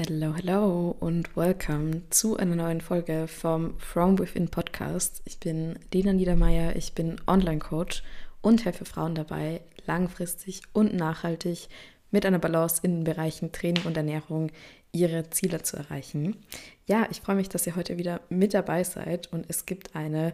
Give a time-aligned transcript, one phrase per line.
[0.00, 5.22] Hello, hello und welcome zu einer neuen Folge vom From Within Podcast.
[5.24, 8.04] Ich bin Lena Niedermeyer, ich bin Online-Coach
[8.40, 11.66] und helfe Frauen dabei, langfristig und nachhaltig
[12.12, 14.52] mit einer Balance in den Bereichen Training und Ernährung
[14.92, 16.36] ihre Ziele zu erreichen.
[16.86, 20.32] Ja, ich freue mich, dass ihr heute wieder mit dabei seid und es gibt eine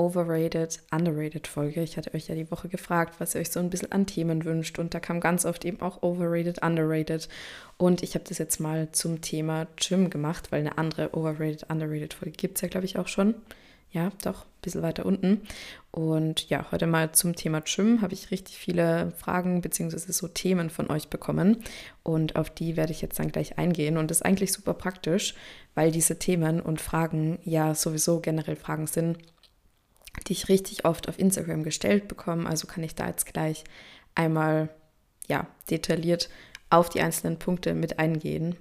[0.00, 1.82] Overrated, Underrated Folge.
[1.82, 4.46] Ich hatte euch ja die Woche gefragt, was ihr euch so ein bisschen an Themen
[4.46, 7.28] wünscht und da kam ganz oft eben auch Overrated, Underrated
[7.76, 12.14] und ich habe das jetzt mal zum Thema Gym gemacht, weil eine andere Overrated, Underrated
[12.14, 13.34] Folge gibt es ja, glaube ich, auch schon.
[13.92, 15.42] Ja, doch, ein bisschen weiter unten.
[15.90, 20.12] Und ja, heute mal zum Thema Gym habe ich richtig viele Fragen bzw.
[20.12, 21.64] so Themen von euch bekommen.
[22.04, 23.96] Und auf die werde ich jetzt dann gleich eingehen.
[23.98, 25.34] Und das ist eigentlich super praktisch,
[25.74, 29.18] weil diese Themen und Fragen ja sowieso generell Fragen sind,
[30.26, 32.48] die ich richtig oft auf Instagram gestellt bekomme.
[32.48, 33.64] Also kann ich da jetzt gleich
[34.14, 34.68] einmal
[35.28, 36.28] ja, detailliert
[36.68, 38.56] auf die einzelnen Punkte mit eingehen.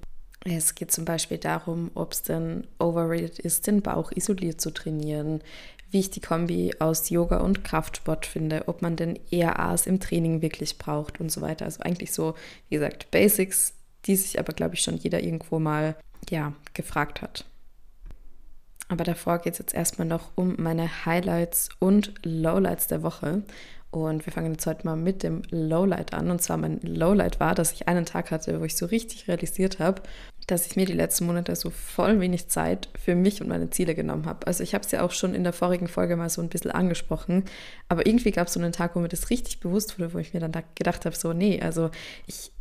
[0.46, 5.42] Es geht zum Beispiel darum, ob es denn overrated ist, den Bauch isoliert zu trainieren,
[5.92, 10.42] wie ich die Kombi aus Yoga und Kraftsport finde, ob man denn ERAs im Training
[10.42, 11.66] wirklich braucht und so weiter.
[11.66, 12.36] Also eigentlich so,
[12.70, 13.74] wie gesagt, Basics,
[14.06, 15.96] die sich aber, glaube ich, schon jeder irgendwo mal
[16.30, 17.46] ja, gefragt hat.
[18.90, 23.44] Aber davor geht es jetzt erstmal noch um meine Highlights und Lowlights der Woche.
[23.92, 26.30] Und wir fangen jetzt heute mal mit dem Lowlight an.
[26.30, 29.80] Und zwar mein Lowlight war, dass ich einen Tag hatte, wo ich so richtig realisiert
[29.80, 30.02] habe,
[30.48, 33.96] dass ich mir die letzten Monate so voll wenig Zeit für mich und meine Ziele
[33.96, 34.46] genommen habe.
[34.48, 36.72] Also ich habe es ja auch schon in der vorigen Folge mal so ein bisschen
[36.72, 37.46] angesprochen,
[37.88, 40.34] aber irgendwie gab es so einen Tag, wo mir das richtig bewusst wurde, wo ich
[40.34, 41.92] mir dann gedacht habe, so nee, also
[42.26, 42.52] ich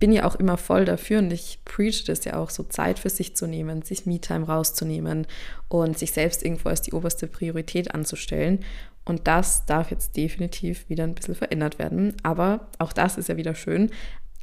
[0.00, 3.10] bin ja auch immer voll dafür und ich preach das ja auch so, Zeit für
[3.10, 5.26] sich zu nehmen, sich Me-Time rauszunehmen
[5.68, 8.64] und sich selbst irgendwo als die oberste Priorität anzustellen.
[9.04, 12.14] Und das darf jetzt definitiv wieder ein bisschen verändert werden.
[12.22, 13.90] Aber auch das ist ja wieder schön,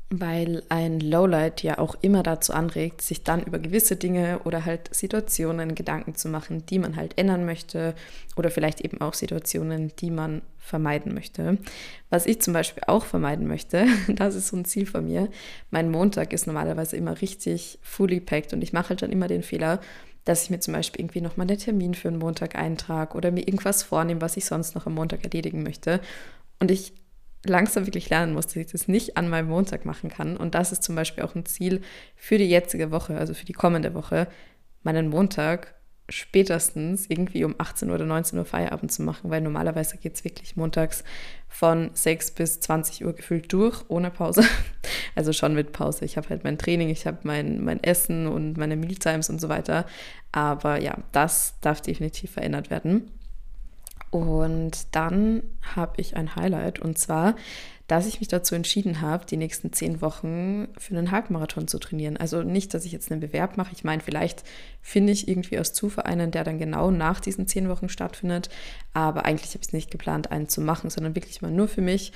[0.09, 4.93] weil ein Lowlight ja auch immer dazu anregt, sich dann über gewisse Dinge oder halt
[4.95, 7.93] Situationen Gedanken zu machen, die man halt ändern möchte
[8.37, 11.57] oder vielleicht eben auch Situationen, die man vermeiden möchte.
[12.09, 15.27] Was ich zum Beispiel auch vermeiden möchte, das ist so ein Ziel von mir.
[15.71, 19.43] Mein Montag ist normalerweise immer richtig fully packed und ich mache halt dann immer den
[19.43, 19.81] Fehler,
[20.23, 23.41] dass ich mir zum Beispiel irgendwie nochmal einen Termin für einen Montag eintrage oder mir
[23.41, 25.99] irgendwas vornehme, was ich sonst noch am Montag erledigen möchte.
[26.59, 26.93] Und ich
[27.45, 30.37] langsam wirklich lernen muss, dass ich das nicht an meinem Montag machen kann.
[30.37, 31.81] Und das ist zum Beispiel auch ein Ziel
[32.15, 34.27] für die jetzige Woche, also für die kommende Woche,
[34.83, 35.75] meinen Montag
[36.09, 40.55] spätestens irgendwie um 18 oder 19 Uhr Feierabend zu machen, weil normalerweise geht es wirklich
[40.55, 41.03] montags
[41.49, 44.43] von 6 bis 20 Uhr gefühlt durch, ohne Pause.
[45.15, 46.05] Also schon mit Pause.
[46.05, 49.49] Ich habe halt mein Training, ich habe mein, mein Essen und meine Mealtimes und so
[49.49, 49.87] weiter.
[50.31, 53.11] Aber ja, das darf definitiv verändert werden.
[54.09, 55.43] Und dann
[55.75, 57.35] habe ich ein Highlight und zwar,
[57.87, 62.17] dass ich mich dazu entschieden habe, die nächsten zehn Wochen für einen Halbmarathon zu trainieren.
[62.17, 63.71] Also nicht, dass ich jetzt einen Bewerb mache.
[63.73, 64.43] Ich meine, vielleicht
[64.81, 68.49] finde ich irgendwie aus Zufall einen, der dann genau nach diesen zehn Wochen stattfindet.
[68.93, 71.81] Aber eigentlich habe ich es nicht geplant, einen zu machen, sondern wirklich mal nur für
[71.81, 72.11] mich.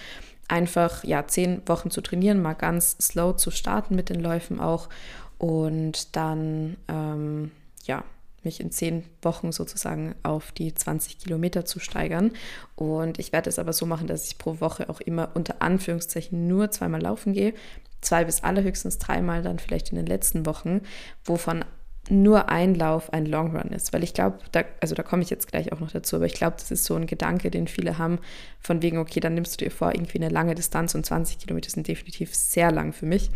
[0.50, 4.90] Einfach, ja, zehn Wochen zu trainieren, mal ganz slow zu starten mit den Läufen auch.
[5.38, 7.52] Und dann, ähm,
[7.86, 8.04] ja,
[8.44, 12.32] mich in zehn Wochen sozusagen auf die 20 Kilometer zu steigern.
[12.76, 16.48] Und ich werde es aber so machen, dass ich pro Woche auch immer unter Anführungszeichen
[16.48, 17.54] nur zweimal laufen gehe.
[18.02, 20.82] Zwei bis allerhöchstens dreimal dann vielleicht in den letzten Wochen,
[21.24, 21.64] wovon
[22.10, 23.94] nur ein Lauf ein Long Run ist.
[23.94, 26.34] Weil ich glaube, da, also da komme ich jetzt gleich auch noch dazu, aber ich
[26.34, 28.20] glaube, das ist so ein Gedanke, den viele haben,
[28.60, 31.70] von wegen, okay, dann nimmst du dir vor, irgendwie eine lange Distanz und 20 Kilometer
[31.70, 33.30] sind definitiv sehr lang für mich.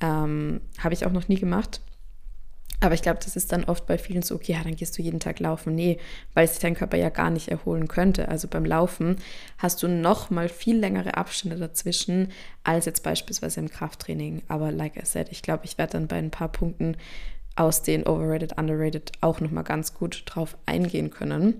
[0.00, 1.80] Ähm, Habe ich auch noch nie gemacht.
[2.84, 5.02] Aber ich glaube, das ist dann oft bei vielen so, okay, ja, dann gehst du
[5.02, 5.74] jeden Tag laufen.
[5.74, 5.98] Nee,
[6.34, 8.28] weil sich dein Körper ja gar nicht erholen könnte.
[8.28, 9.16] Also beim Laufen
[9.56, 12.30] hast du noch mal viel längere Abstände dazwischen
[12.62, 14.42] als jetzt beispielsweise im Krafttraining.
[14.48, 16.98] Aber like I said, ich glaube, ich werde dann bei ein paar Punkten
[17.56, 21.54] aus den Overrated, Underrated auch noch mal ganz gut drauf eingehen können.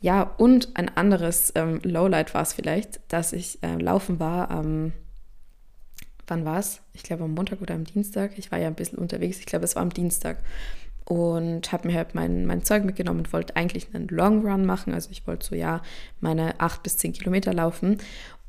[0.00, 4.66] Ja, und ein anderes ähm, Lowlight war es vielleicht, dass ich äh, laufen war am
[4.66, 4.92] ähm,
[6.30, 6.80] wann war es?
[6.94, 8.38] Ich glaube am Montag oder am Dienstag.
[8.38, 9.38] Ich war ja ein bisschen unterwegs.
[9.40, 10.38] Ich glaube, es war am Dienstag.
[11.04, 14.94] Und habe mir halt mein, mein Zeug mitgenommen und wollte eigentlich einen Long Run machen.
[14.94, 15.82] Also ich wollte so ja
[16.20, 17.98] meine acht bis zehn Kilometer laufen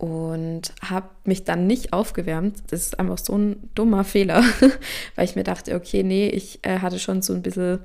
[0.02, 2.64] und habe mich dann nicht aufgewärmt.
[2.72, 4.44] Das ist einfach so ein dummer Fehler,
[5.16, 7.82] weil ich mir dachte, okay, nee, ich äh, hatte schon so ein bisschen,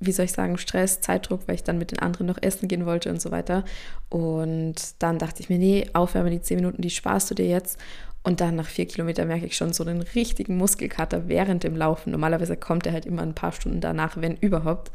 [0.00, 2.84] wie soll ich sagen, Stress, Zeitdruck, weil ich dann mit den anderen noch essen gehen
[2.84, 3.64] wollte und so weiter.
[4.08, 7.78] Und dann dachte ich mir, nee, aufwärmen die zehn Minuten, die sparst du dir jetzt.
[8.24, 12.10] Und dann nach vier Kilometern merke ich schon so den richtigen Muskelkater während dem Laufen.
[12.10, 14.90] Normalerweise kommt er halt immer ein paar Stunden danach, wenn überhaupt.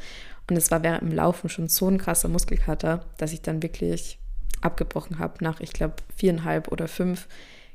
[0.49, 4.19] Und es war während dem Laufen schon so ein krasser Muskelkater, dass ich dann wirklich
[4.61, 7.27] abgebrochen habe nach, ich glaube, viereinhalb oder fünf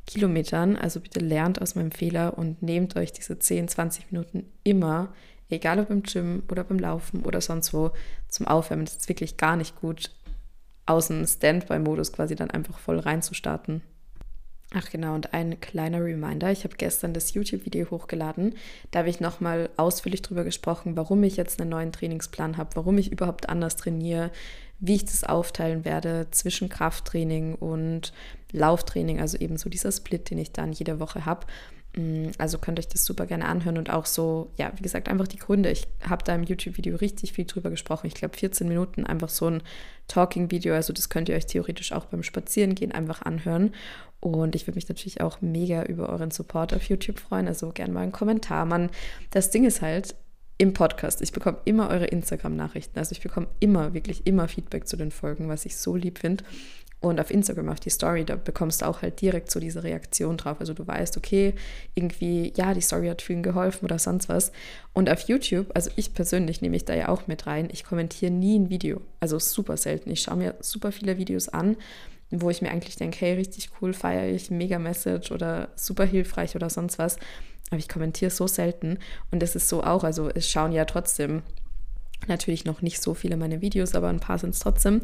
[0.07, 0.77] Kilometern.
[0.77, 5.13] Also bitte lernt aus meinem Fehler und nehmt euch diese 10, 20 Minuten immer,
[5.49, 7.93] egal ob im Gym oder beim Laufen oder sonst wo,
[8.29, 8.87] zum Aufwärmen.
[8.87, 10.11] Das ist wirklich gar nicht gut,
[10.87, 13.83] aus dem Standby-Modus quasi dann einfach voll reinzustarten.
[14.75, 16.51] Ach genau, und ein kleiner Reminder.
[16.51, 18.55] Ich habe gestern das YouTube-Video hochgeladen.
[18.91, 22.97] Da habe ich nochmal ausführlich darüber gesprochen, warum ich jetzt einen neuen Trainingsplan habe, warum
[22.97, 24.31] ich überhaupt anders trainiere,
[24.83, 28.13] wie ich das aufteilen werde zwischen Krafttraining und
[28.51, 31.47] Lauftraining, also eben so dieser Split, den ich dann jede Woche habe.
[31.97, 35.29] Mm, also könnt euch das super gerne anhören und auch so, ja, wie gesagt, einfach
[35.29, 35.71] die Gründe.
[35.71, 38.09] Ich habe da im YouTube-Video richtig viel drüber gesprochen.
[38.09, 39.63] Ich glaube, 14 Minuten einfach so ein
[40.09, 40.75] Talking-Video.
[40.75, 43.73] Also das könnt ihr euch theoretisch auch beim Spazierengehen einfach anhören.
[44.19, 47.47] Und ich würde mich natürlich auch mega über euren Support auf YouTube freuen.
[47.47, 48.65] Also gerne mal einen Kommentar.
[48.67, 48.91] Man,
[49.31, 50.17] das Ding ist halt,
[50.59, 51.23] im Podcast.
[51.23, 52.99] Ich bekomme immer eure Instagram-Nachrichten.
[52.99, 56.45] Also ich bekomme immer, wirklich immer Feedback zu den Folgen, was ich so lieb finde.
[57.03, 60.37] Und auf Instagram, auf die Story, da bekommst du auch halt direkt so diese Reaktion
[60.37, 60.59] drauf.
[60.61, 61.55] Also du weißt, okay,
[61.97, 64.53] irgendwie, ja, die Story hat vielen geholfen oder sonst was.
[64.93, 68.31] Und auf YouTube, also ich persönlich nehme ich da ja auch mit rein, ich kommentiere
[68.31, 69.01] nie ein Video.
[69.19, 70.11] Also super selten.
[70.11, 71.77] Ich schaue mir super viele Videos an,
[72.33, 76.57] wo ich mir eigentlich denke, hey, richtig cool, feiere ich, mega Message oder super hilfreich
[76.57, 77.17] oder sonst was.
[77.71, 78.99] Aber ich kommentiere so selten.
[79.31, 81.43] Und das ist so auch, also es schauen ja trotzdem
[82.29, 85.01] Natürlich noch nicht so viele meine Videos, aber ein paar sind es trotzdem.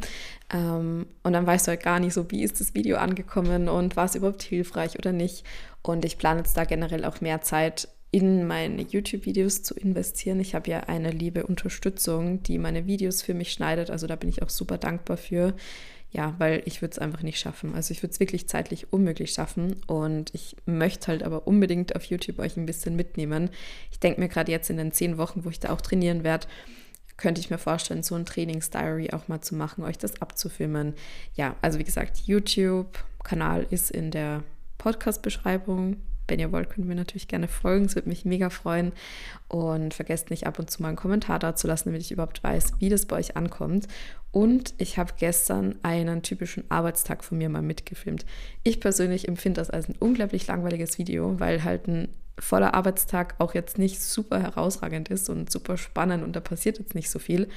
[0.52, 3.96] Ähm, und dann weißt du halt gar nicht so, wie ist das Video angekommen und
[3.96, 5.44] war es überhaupt hilfreich oder nicht.
[5.82, 10.40] Und ich plane jetzt da generell auch mehr Zeit in meine YouTube-Videos zu investieren.
[10.40, 13.90] Ich habe ja eine liebe Unterstützung, die meine Videos für mich schneidet.
[13.90, 15.54] Also da bin ich auch super dankbar für.
[16.10, 17.74] Ja, weil ich würde es einfach nicht schaffen.
[17.74, 19.76] Also ich würde es wirklich zeitlich unmöglich schaffen.
[19.86, 23.50] Und ich möchte halt aber unbedingt auf YouTube euch ein bisschen mitnehmen.
[23.90, 26.46] Ich denke mir gerade jetzt in den zehn Wochen, wo ich da auch trainieren werde,
[27.18, 30.94] könnte ich mir vorstellen, so ein Trainingsdiary auch mal zu machen, euch das abzufilmen.
[31.34, 34.44] Ja, also wie gesagt, YouTube-Kanal ist in der
[34.78, 35.96] Podcast-Beschreibung.
[36.28, 37.86] Wenn ihr wollt, könnt ihr mir natürlich gerne folgen.
[37.86, 38.92] Es würde mich mega freuen.
[39.48, 42.44] Und vergesst nicht ab und zu mal einen Kommentar da zu lassen, damit ich überhaupt
[42.44, 43.88] weiß, wie das bei euch ankommt.
[44.30, 48.26] Und ich habe gestern einen typischen Arbeitstag von mir mal mitgefilmt.
[48.62, 52.08] Ich persönlich empfinde das als ein unglaublich langweiliges Video, weil halt ein
[52.38, 56.94] voller Arbeitstag auch jetzt nicht super herausragend ist und super spannend und da passiert jetzt
[56.94, 57.48] nicht so viel.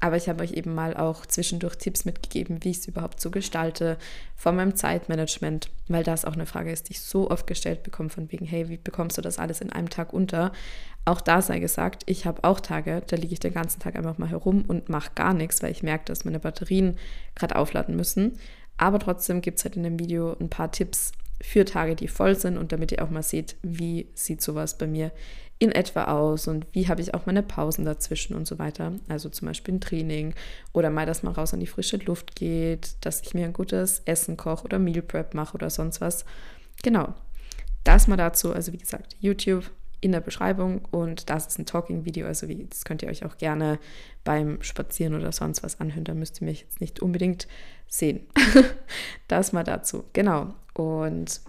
[0.00, 3.30] Aber ich habe euch eben mal auch zwischendurch Tipps mitgegeben, wie ich es überhaupt so
[3.30, 3.98] gestalte,
[4.36, 8.08] von meinem Zeitmanagement, weil das auch eine Frage ist, die ich so oft gestellt bekomme,
[8.08, 10.52] von wegen, hey, wie bekommst du das alles in einem Tag unter?
[11.04, 14.18] Auch da sei gesagt, ich habe auch Tage, da liege ich den ganzen Tag einfach
[14.18, 16.96] mal herum und mache gar nichts, weil ich merke, dass meine Batterien
[17.34, 18.38] gerade aufladen müssen.
[18.76, 22.34] Aber trotzdem gibt es halt in dem Video ein paar Tipps, für Tage, die voll
[22.36, 25.12] sind und damit ihr auch mal seht, wie sieht sowas bei mir
[25.58, 28.92] in etwa aus und wie habe ich auch meine Pausen dazwischen und so weiter.
[29.08, 30.34] Also zum Beispiel ein Training
[30.72, 34.02] oder mal, dass man raus an die frische Luft geht, dass ich mir ein gutes
[34.04, 36.24] Essen koche oder Meal Prep mache oder sonst was.
[36.82, 37.12] Genau,
[37.82, 38.52] das mal dazu.
[38.52, 39.68] Also wie gesagt, YouTube
[40.00, 42.26] in der Beschreibung und das ist ein Talking-Video.
[42.26, 43.80] Also wie, das könnt ihr euch auch gerne
[44.22, 46.04] beim Spazieren oder sonst was anhören.
[46.04, 47.48] Da müsst ihr mich jetzt nicht unbedingt
[47.88, 48.20] sehen.
[49.28, 50.04] das mal dazu.
[50.12, 50.54] Genau.
[50.74, 51.40] Und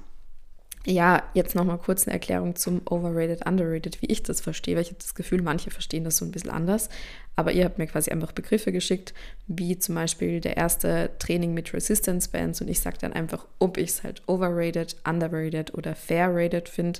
[0.86, 4.90] ja, jetzt nochmal kurz eine Erklärung zum Overrated, Underrated, wie ich das verstehe, weil ich
[4.90, 6.90] habe das Gefühl, manche verstehen das so ein bisschen anders.
[7.36, 9.14] Aber ihr habt mir quasi einfach Begriffe geschickt,
[9.48, 13.78] wie zum Beispiel der erste Training mit Resistance Bands und ich sage dann einfach, ob
[13.78, 17.00] ich es halt overrated, underrated oder fair rated finde,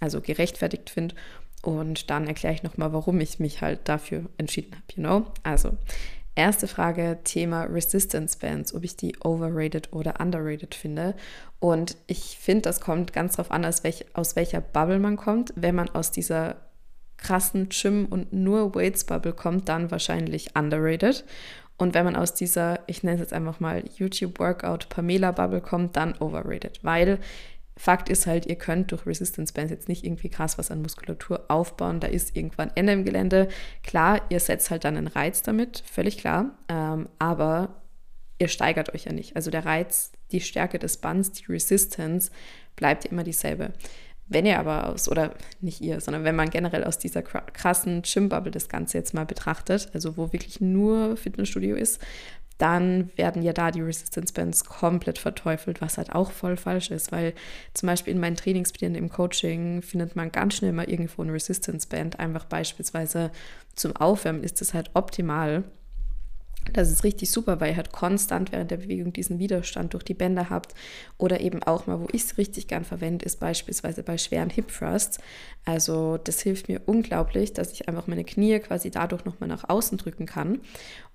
[0.00, 1.14] also gerechtfertigt finde.
[1.62, 5.26] Und dann erkläre ich nochmal, warum ich mich halt dafür entschieden habe, you know?
[5.42, 5.76] Also,
[6.34, 11.14] Erste Frage, Thema Resistance Bands, ob ich die overrated oder underrated finde.
[11.58, 15.52] Und ich finde, das kommt ganz darauf an, aus, welch, aus welcher Bubble man kommt.
[15.56, 16.56] Wenn man aus dieser
[17.16, 21.24] krassen Gym- und nur Weights-Bubble kommt, dann wahrscheinlich underrated.
[21.76, 26.78] Und wenn man aus dieser, ich nenne es jetzt einfach mal YouTube-Workout-Pamela-Bubble kommt, dann overrated.
[26.82, 27.18] Weil
[27.80, 31.46] Fakt ist halt, ihr könnt durch Resistance Bands jetzt nicht irgendwie krass was an Muskulatur
[31.48, 31.98] aufbauen.
[31.98, 33.48] Da ist irgendwann Ende im Gelände.
[33.82, 36.58] Klar, ihr setzt halt dann einen Reiz damit, völlig klar.
[36.68, 37.80] Ähm, aber
[38.38, 39.34] ihr steigert euch ja nicht.
[39.34, 42.30] Also der Reiz, die Stärke des Bands, die Resistance
[42.76, 43.72] bleibt immer dieselbe.
[44.26, 45.32] Wenn ihr aber aus, oder
[45.62, 49.88] nicht ihr, sondern wenn man generell aus dieser krassen Gym-Bubble das Ganze jetzt mal betrachtet,
[49.94, 51.98] also wo wirklich nur Fitnessstudio ist,
[52.60, 57.10] dann werden ja da die Resistance Bands komplett verteufelt, was halt auch voll falsch ist,
[57.10, 57.32] weil
[57.72, 61.88] zum Beispiel in meinen Trainingsplänen im Coaching findet man ganz schnell mal irgendwo ein Resistance
[61.88, 63.30] Band, einfach beispielsweise
[63.74, 65.64] zum Aufwärmen ist das halt optimal.
[66.72, 70.14] Das ist richtig super, weil ihr halt konstant während der Bewegung diesen Widerstand durch die
[70.14, 70.74] Bänder habt.
[71.18, 74.68] Oder eben auch mal, wo ich es richtig gern verwende, ist beispielsweise bei schweren Hip
[74.68, 75.18] Thrusts.
[75.64, 79.98] Also das hilft mir unglaublich, dass ich einfach meine Knie quasi dadurch nochmal nach außen
[79.98, 80.60] drücken kann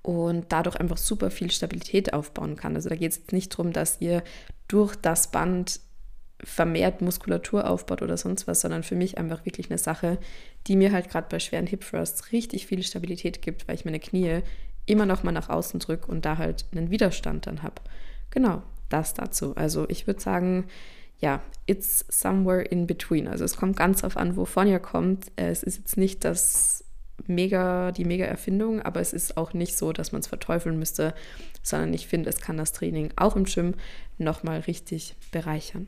[0.01, 2.75] und dadurch einfach super viel Stabilität aufbauen kann.
[2.75, 4.23] Also da geht es nicht darum, dass ihr
[4.67, 5.79] durch das Band
[6.43, 10.19] vermehrt Muskulatur aufbaut oder sonst was, sondern für mich einfach wirklich eine Sache,
[10.67, 13.99] die mir halt gerade bei schweren Hip Thrusts richtig viel Stabilität gibt, weil ich meine
[13.99, 14.41] Knie
[14.85, 17.81] immer noch mal nach außen drücke und da halt einen Widerstand dann habe.
[18.29, 19.55] Genau, das dazu.
[19.55, 20.65] Also ich würde sagen,
[21.19, 23.27] ja, it's somewhere in between.
[23.27, 25.31] Also es kommt ganz darauf an, wovon ihr kommt.
[25.35, 26.83] Es ist jetzt nicht das
[27.27, 31.13] mega, die mega Erfindung, aber es ist auch nicht so, dass man es verteufeln müsste,
[31.63, 33.75] sondern ich finde, es kann das Training auch im Gym
[34.17, 35.87] nochmal richtig bereichern.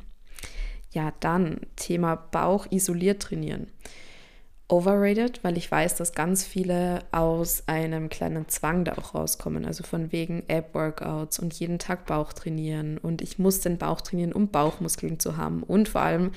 [0.92, 3.68] Ja, dann Thema Bauch isoliert trainieren
[4.70, 9.66] overrated, weil ich weiß, dass ganz viele aus einem kleinen Zwang da auch rauskommen.
[9.66, 14.34] Also von wegen App-Workouts und jeden Tag Bauch trainieren und ich muss den Bauch trainieren,
[14.34, 15.64] um Bauchmuskeln zu haben.
[15.64, 16.32] Und vor allem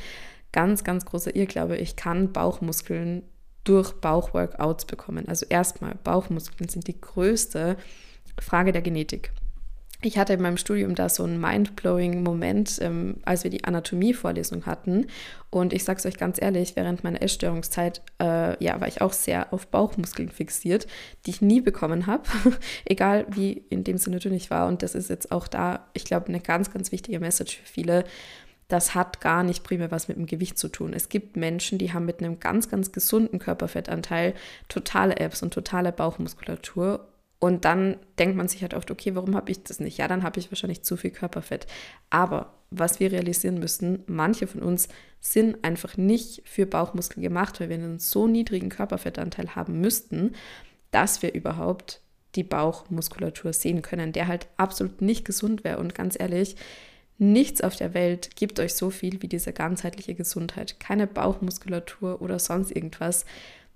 [0.53, 3.23] ganz, ganz großer Irrglaube, ich kann Bauchmuskeln
[3.65, 5.29] durch Bauchworkouts bekommen.
[5.29, 7.77] Also erstmal, Bauchmuskeln sind die größte
[8.41, 9.33] Frage der Genetik
[10.03, 14.65] ich hatte in meinem Studium da so einen mind-blowing Moment, ähm, als wir die Anatomie-Vorlesung
[14.65, 15.07] hatten.
[15.51, 19.13] Und ich sage es euch ganz ehrlich, während meiner Essstörungszeit äh, ja, war ich auch
[19.13, 20.87] sehr auf Bauchmuskeln fixiert,
[21.27, 22.23] die ich nie bekommen habe,
[22.87, 24.69] egal wie in dem Sinne dünn ich war.
[24.69, 28.05] Und das ist jetzt auch da, ich glaube, eine ganz, ganz wichtige Message für viele.
[28.69, 30.95] Das hat gar nicht primär was mit dem Gewicht zu tun.
[30.95, 34.33] Es gibt Menschen, die haben mit einem ganz, ganz gesunden Körperfettanteil
[34.69, 37.10] totale Apps und totale Bauchmuskulatur
[37.41, 39.97] und dann denkt man sich halt oft, okay, warum habe ich das nicht?
[39.97, 41.67] Ja, dann habe ich wahrscheinlich zu viel Körperfett.
[42.11, 44.89] Aber was wir realisieren müssen, manche von uns
[45.21, 50.35] sind einfach nicht für Bauchmuskeln gemacht, weil wir einen so niedrigen Körperfettanteil haben müssten,
[50.91, 52.03] dass wir überhaupt
[52.35, 55.79] die Bauchmuskulatur sehen können, der halt absolut nicht gesund wäre.
[55.79, 56.57] Und ganz ehrlich,
[57.17, 60.79] nichts auf der Welt gibt euch so viel wie diese ganzheitliche Gesundheit.
[60.79, 63.25] Keine Bauchmuskulatur oder sonst irgendwas.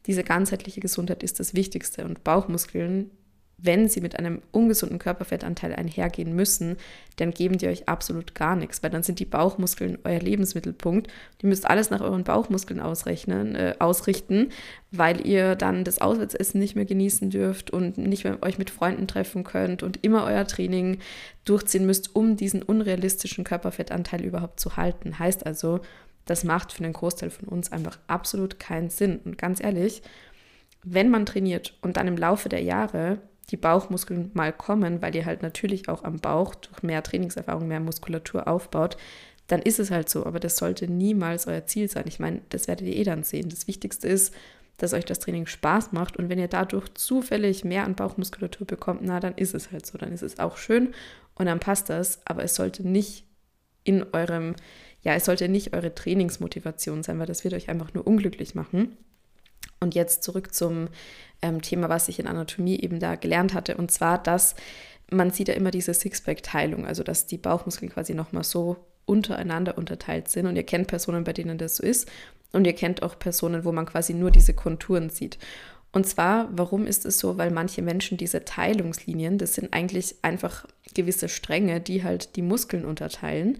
[0.06, 2.04] Diese ganzheitliche Gesundheit ist das Wichtigste.
[2.04, 3.10] Und Bauchmuskeln,
[3.58, 6.76] wenn sie mit einem ungesunden Körperfettanteil einhergehen müssen,
[7.16, 11.08] dann geben die euch absolut gar nichts, weil dann sind die Bauchmuskeln euer Lebensmittelpunkt.
[11.42, 14.50] Ihr müsst alles nach euren Bauchmuskeln ausrechnen, äh, ausrichten,
[14.90, 19.06] weil ihr dann das Auswärtsessen nicht mehr genießen dürft und nicht mehr euch mit Freunden
[19.06, 20.98] treffen könnt und immer euer Training
[21.44, 25.18] durchziehen müsst, um diesen unrealistischen Körperfettanteil überhaupt zu halten.
[25.18, 25.80] Heißt also,
[26.26, 29.20] das macht für den Großteil von uns einfach absolut keinen Sinn.
[29.24, 30.02] Und ganz ehrlich,
[30.82, 35.26] wenn man trainiert und dann im Laufe der Jahre die Bauchmuskeln mal kommen, weil ihr
[35.26, 38.96] halt natürlich auch am Bauch durch mehr Trainingserfahrung mehr Muskulatur aufbaut,
[39.46, 40.24] dann ist es halt so.
[40.26, 42.04] Aber das sollte niemals euer Ziel sein.
[42.06, 43.48] Ich meine, das werdet ihr eh dann sehen.
[43.48, 44.34] Das Wichtigste ist,
[44.76, 49.02] dass euch das Training Spaß macht und wenn ihr dadurch zufällig mehr an Bauchmuskulatur bekommt,
[49.02, 49.98] na, dann ist es halt so.
[49.98, 50.94] Dann ist es auch schön
[51.34, 53.24] und dann passt das, aber es sollte nicht
[53.84, 54.56] in eurem,
[55.02, 58.96] ja, es sollte nicht eure Trainingsmotivation sein, weil das wird euch einfach nur unglücklich machen.
[59.84, 60.88] Und jetzt zurück zum
[61.42, 63.76] ähm, Thema, was ich in Anatomie eben da gelernt hatte.
[63.76, 64.54] Und zwar, dass
[65.10, 70.28] man sieht ja immer diese Sixpack-Teilung, also dass die Bauchmuskeln quasi nochmal so untereinander unterteilt
[70.28, 70.46] sind.
[70.46, 72.10] Und ihr kennt Personen, bei denen das so ist.
[72.52, 75.38] Und ihr kennt auch Personen, wo man quasi nur diese Konturen sieht.
[75.92, 77.36] Und zwar, warum ist es so?
[77.36, 82.86] Weil manche Menschen diese Teilungslinien, das sind eigentlich einfach gewisse Stränge, die halt die Muskeln
[82.86, 83.58] unterteilen.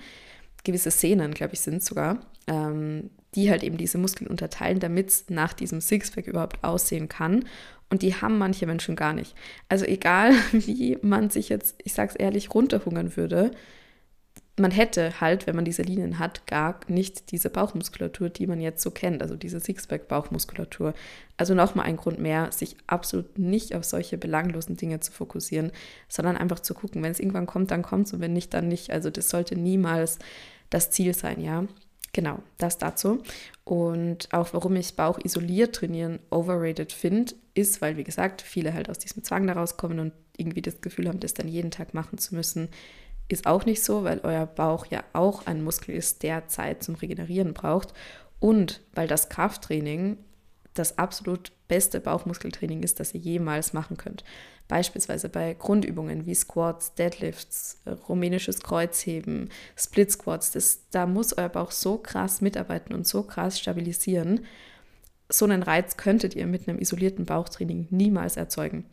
[0.64, 2.20] Gewisse Sehnen, glaube ich, sind sogar.
[2.46, 7.44] Ähm, die halt eben diese Muskeln unterteilen, damit es nach diesem Sixpack überhaupt aussehen kann.
[7.90, 9.34] Und die haben manche Menschen gar nicht.
[9.68, 13.50] Also egal, wie man sich jetzt, ich sag's ehrlich, runterhungern würde,
[14.56, 18.82] man hätte halt, wenn man diese Linien hat, gar nicht diese Bauchmuskulatur, die man jetzt
[18.82, 20.94] so kennt, also diese Sixpack-Bauchmuskulatur.
[21.36, 25.72] Also nochmal ein Grund mehr, sich absolut nicht auf solche belanglosen Dinge zu fokussieren,
[26.08, 28.68] sondern einfach zu gucken, wenn es irgendwann kommt, dann kommt es und wenn nicht, dann
[28.68, 28.90] nicht.
[28.92, 30.20] Also das sollte niemals
[30.70, 31.66] das Ziel sein, ja.
[32.14, 33.23] Genau, das dazu.
[33.64, 38.88] Und auch warum ich Bauch isoliert trainieren overrated finde, ist, weil, wie gesagt, viele halt
[38.88, 42.18] aus diesem Zwang daraus kommen und irgendwie das Gefühl haben, das dann jeden Tag machen
[42.18, 42.68] zu müssen.
[43.26, 46.94] Ist auch nicht so, weil euer Bauch ja auch ein Muskel ist, der Zeit zum
[46.94, 47.92] Regenerieren braucht.
[48.38, 50.16] Und weil das Krafttraining
[50.73, 54.23] das absolut beste Bauchmuskeltraining ist, das ihr jemals machen könnt.
[54.68, 60.52] Beispielsweise bei Grundübungen wie Squats, Deadlifts, äh, rumänisches Kreuzheben, Split Squats.
[60.52, 64.40] Das, da muss euer Bauch so krass mitarbeiten und so krass stabilisieren
[65.28, 68.85] so einen Reiz könntet ihr mit einem isolierten Bauchtraining niemals erzeugen.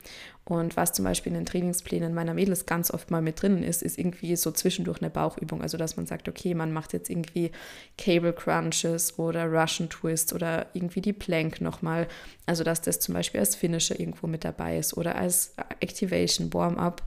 [0.51, 3.81] Und was zum Beispiel in den Trainingsplänen meiner Mädels ganz oft mal mit drinnen ist,
[3.81, 5.61] ist irgendwie so zwischendurch eine Bauchübung.
[5.61, 7.51] Also dass man sagt, okay, man macht jetzt irgendwie
[7.97, 12.05] Cable Crunches oder Russian Twist oder irgendwie die Plank nochmal.
[12.47, 17.01] Also dass das zum Beispiel als Finisher irgendwo mit dabei ist oder als Activation, Warm-up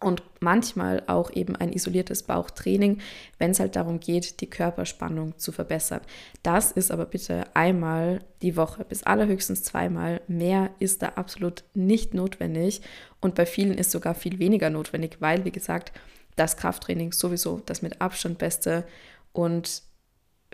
[0.00, 3.00] und manchmal auch eben ein isoliertes Bauchtraining,
[3.38, 6.00] wenn es halt darum geht, die Körperspannung zu verbessern.
[6.42, 10.22] Das ist aber bitte einmal die Woche, bis allerhöchstens zweimal.
[10.26, 12.80] Mehr ist da absolut nicht notwendig
[13.20, 15.92] und bei vielen ist sogar viel weniger notwendig, weil, wie gesagt,
[16.36, 18.86] das Krafttraining sowieso das mit Abstand beste
[19.32, 19.82] und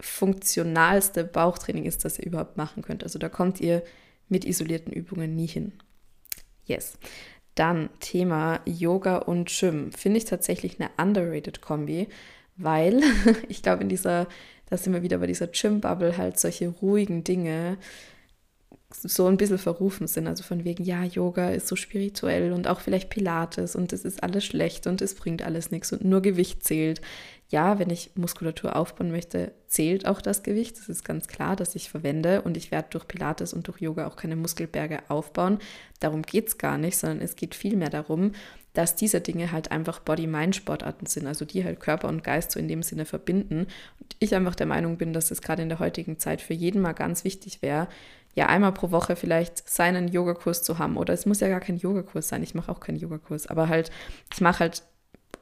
[0.01, 3.05] funktionalste Bauchtraining ist, das ihr überhaupt machen könnt.
[3.05, 3.83] Also da kommt ihr
[4.29, 5.73] mit isolierten Übungen nie hin.
[6.65, 6.99] Yes.
[7.57, 9.91] Dann Thema Yoga und Gym.
[9.91, 12.07] Finde ich tatsächlich eine underrated Kombi,
[12.57, 13.03] weil
[13.49, 14.29] ich glaube, in dieser,
[14.71, 17.79] da sind wir wieder bei dieser Gym-Bubble, halt solche ruhigen Dinge
[18.93, 20.27] so ein bisschen verrufen sind.
[20.27, 24.23] Also von wegen, ja, Yoga ist so spirituell und auch vielleicht Pilates und es ist
[24.23, 27.01] alles schlecht und es bringt alles nichts und nur Gewicht zählt.
[27.49, 30.79] Ja, wenn ich Muskulatur aufbauen möchte, zählt auch das Gewicht.
[30.79, 34.09] Das ist ganz klar, dass ich verwende und ich werde durch Pilates und durch Yoga
[34.09, 35.59] auch keine Muskelberge aufbauen.
[36.01, 38.33] Darum geht es gar nicht, sondern es geht vielmehr darum,
[38.73, 42.69] dass diese Dinge halt einfach Body-Mind-Sportarten sind, also die halt Körper und Geist so in
[42.69, 43.69] dem Sinne verbinden.
[44.01, 46.83] Und ich einfach der Meinung bin, dass es gerade in der heutigen Zeit für jeden
[46.83, 47.89] mal ganz wichtig wäre,
[48.35, 50.97] ja einmal pro Woche vielleicht seinen Yogakurs zu haben.
[50.97, 52.43] Oder es muss ja gar kein Yogakurs sein.
[52.43, 53.91] Ich mache auch keinen Yogakurs, aber halt,
[54.33, 54.83] ich mache halt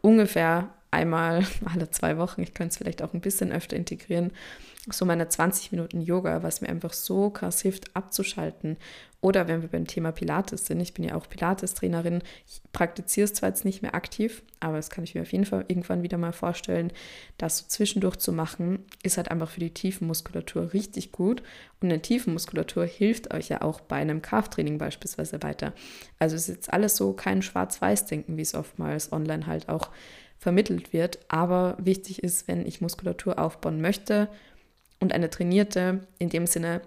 [0.00, 4.32] ungefähr einmal alle zwei Wochen, ich könnte es vielleicht auch ein bisschen öfter integrieren,
[4.90, 8.76] so meine 20 Minuten Yoga, was mir einfach so krass hilft, abzuschalten.
[9.22, 13.32] Oder wenn wir beim Thema Pilates sind, ich bin ja auch Pilates-Trainerin, ich praktiziere es
[13.32, 16.18] zwar jetzt nicht mehr aktiv, aber das kann ich mir auf jeden Fall irgendwann wieder
[16.18, 16.92] mal vorstellen,
[17.38, 21.42] das so zwischendurch zu machen, ist halt einfach für die Tiefenmuskulatur richtig gut.
[21.80, 25.72] Und eine Tiefenmuskulatur hilft euch ja auch bei einem Krafttraining beispielsweise weiter.
[26.18, 29.88] Also es ist jetzt alles so kein Schwarz-Weiß-Denken, wie es oftmals online halt auch
[30.44, 31.18] vermittelt wird.
[31.28, 34.28] Aber wichtig ist, wenn ich Muskulatur aufbauen möchte
[35.00, 36.82] und eine trainierte, in dem Sinne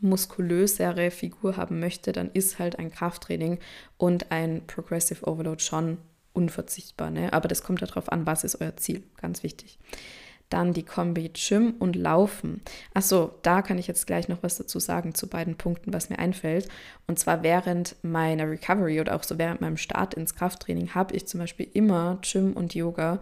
[0.00, 3.58] muskulösere Figur haben möchte, dann ist halt ein Krafttraining
[3.96, 5.96] und ein Progressive Overload schon
[6.34, 7.08] unverzichtbar.
[7.10, 7.32] Ne?
[7.32, 9.02] Aber das kommt darauf an, was ist euer Ziel.
[9.16, 9.78] Ganz wichtig.
[10.54, 12.62] Dann die Kombi Gym und Laufen.
[12.94, 16.20] Achso, da kann ich jetzt gleich noch was dazu sagen zu beiden Punkten, was mir
[16.20, 16.68] einfällt.
[17.08, 21.26] Und zwar während meiner Recovery oder auch so während meinem Start ins Krafttraining habe ich
[21.26, 23.18] zum Beispiel immer Gym und Yoga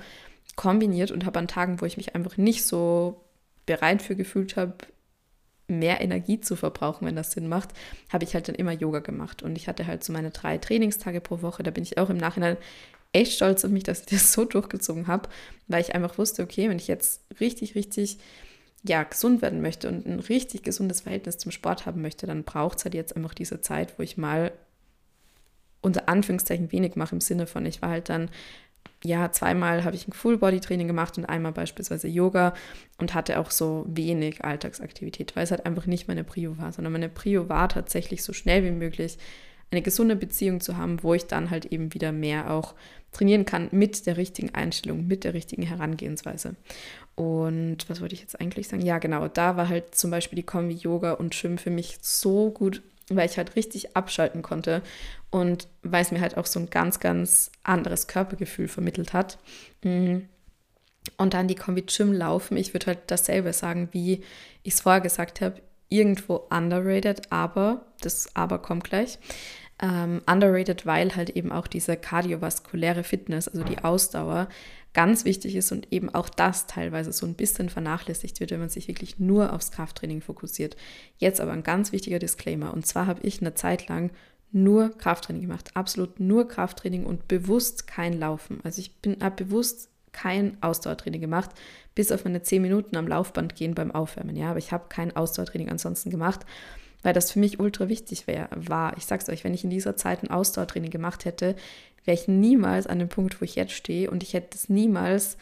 [0.57, 3.25] kombiniert und habe an Tagen, wo ich mich einfach nicht so
[3.65, 4.75] bereit für gefühlt habe,
[5.69, 7.71] mehr Energie zu verbrauchen, wenn das Sinn macht,
[8.13, 9.43] habe ich halt dann immer Yoga gemacht.
[9.43, 11.63] Und ich hatte halt so meine drei Trainingstage pro Woche.
[11.63, 12.59] Da bin ich auch im Nachhinein
[13.13, 15.29] echt stolz auf mich, dass ich das so durchgezogen habe,
[15.69, 18.19] weil ich einfach wusste, okay, wenn ich jetzt richtig, richtig
[18.85, 22.79] ja, gesund werden möchte und ein richtig gesundes Verhältnis zum Sport haben möchte, dann braucht
[22.79, 24.53] es halt jetzt einfach diese Zeit, wo ich mal
[25.81, 28.31] unter Anführungszeichen wenig mache im Sinne von, ich war halt dann
[29.05, 32.55] ja, zweimal habe ich ein Full-Body-Training gemacht und einmal beispielsweise Yoga
[32.99, 36.93] und hatte auch so wenig Alltagsaktivität, weil es halt einfach nicht meine Prio war, sondern
[36.93, 39.19] meine Prio war tatsächlich so schnell wie möglich
[39.73, 42.75] eine gesunde Beziehung zu haben, wo ich dann halt eben wieder mehr auch
[43.11, 46.55] trainieren kann mit der richtigen Einstellung, mit der richtigen Herangehensweise.
[47.15, 48.85] Und was wollte ich jetzt eigentlich sagen?
[48.85, 52.51] Ja, genau, da war halt zum Beispiel die Kombi Yoga und Schwimmen für mich so
[52.51, 52.83] gut
[53.17, 54.83] weil ich halt richtig abschalten konnte
[55.31, 59.39] und weil es mir halt auch so ein ganz, ganz anderes Körpergefühl vermittelt hat.
[59.83, 60.29] Mhm.
[61.17, 62.57] Und dann die Kombi Gym laufen.
[62.57, 64.23] Ich würde halt dasselbe sagen, wie
[64.63, 65.61] ich es vorher gesagt habe.
[65.89, 69.19] Irgendwo underrated, aber, das aber kommt gleich.
[69.83, 74.49] Ähm, underrated, weil halt eben auch diese kardiovaskuläre Fitness, also die Ausdauer,
[74.95, 78.69] ganz wichtig ist und eben auch das teilweise so ein bisschen vernachlässigt wird, wenn man
[78.69, 80.77] sich wirklich nur aufs Krafttraining fokussiert.
[81.19, 82.73] Jetzt aber ein ganz wichtiger Disclaimer.
[82.73, 84.11] Und zwar habe ich eine Zeit lang
[84.53, 88.61] nur Krafttraining gemacht, absolut nur Krafttraining und bewusst kein Laufen.
[88.65, 91.51] Also ich habe bewusst kein Ausdauertraining gemacht,
[91.95, 94.37] bis auf meine 10 Minuten am Laufband gehen beim Aufwärmen.
[94.37, 96.45] Ja, aber ich habe kein Ausdauertraining ansonsten gemacht,
[97.03, 98.97] weil das für mich ultra wichtig wär, war.
[98.97, 101.57] Ich sag's euch, wenn ich in dieser Zeit ein Ausdauertraining gemacht hätte,
[102.05, 105.37] wäre ich niemals an dem Punkt, wo ich jetzt stehe und ich hätte es niemals,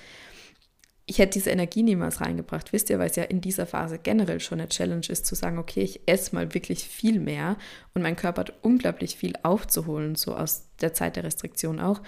[1.06, 4.40] ich hätte diese Energie niemals reingebracht, wisst ihr, weil es ja in dieser Phase generell
[4.40, 7.56] schon eine Challenge ist, zu sagen, okay, ich esse mal wirklich viel mehr
[7.94, 12.00] und mein Körper hat unglaublich viel aufzuholen, so aus der Zeit der Restriktion auch.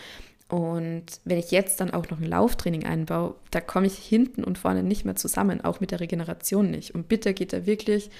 [0.48, 4.58] Und wenn ich jetzt dann auch noch ein Lauftraining einbaue, da komme ich hinten und
[4.58, 6.94] vorne nicht mehr zusammen, auch mit der Regeneration nicht.
[6.94, 8.10] Und bitte geht da wirklich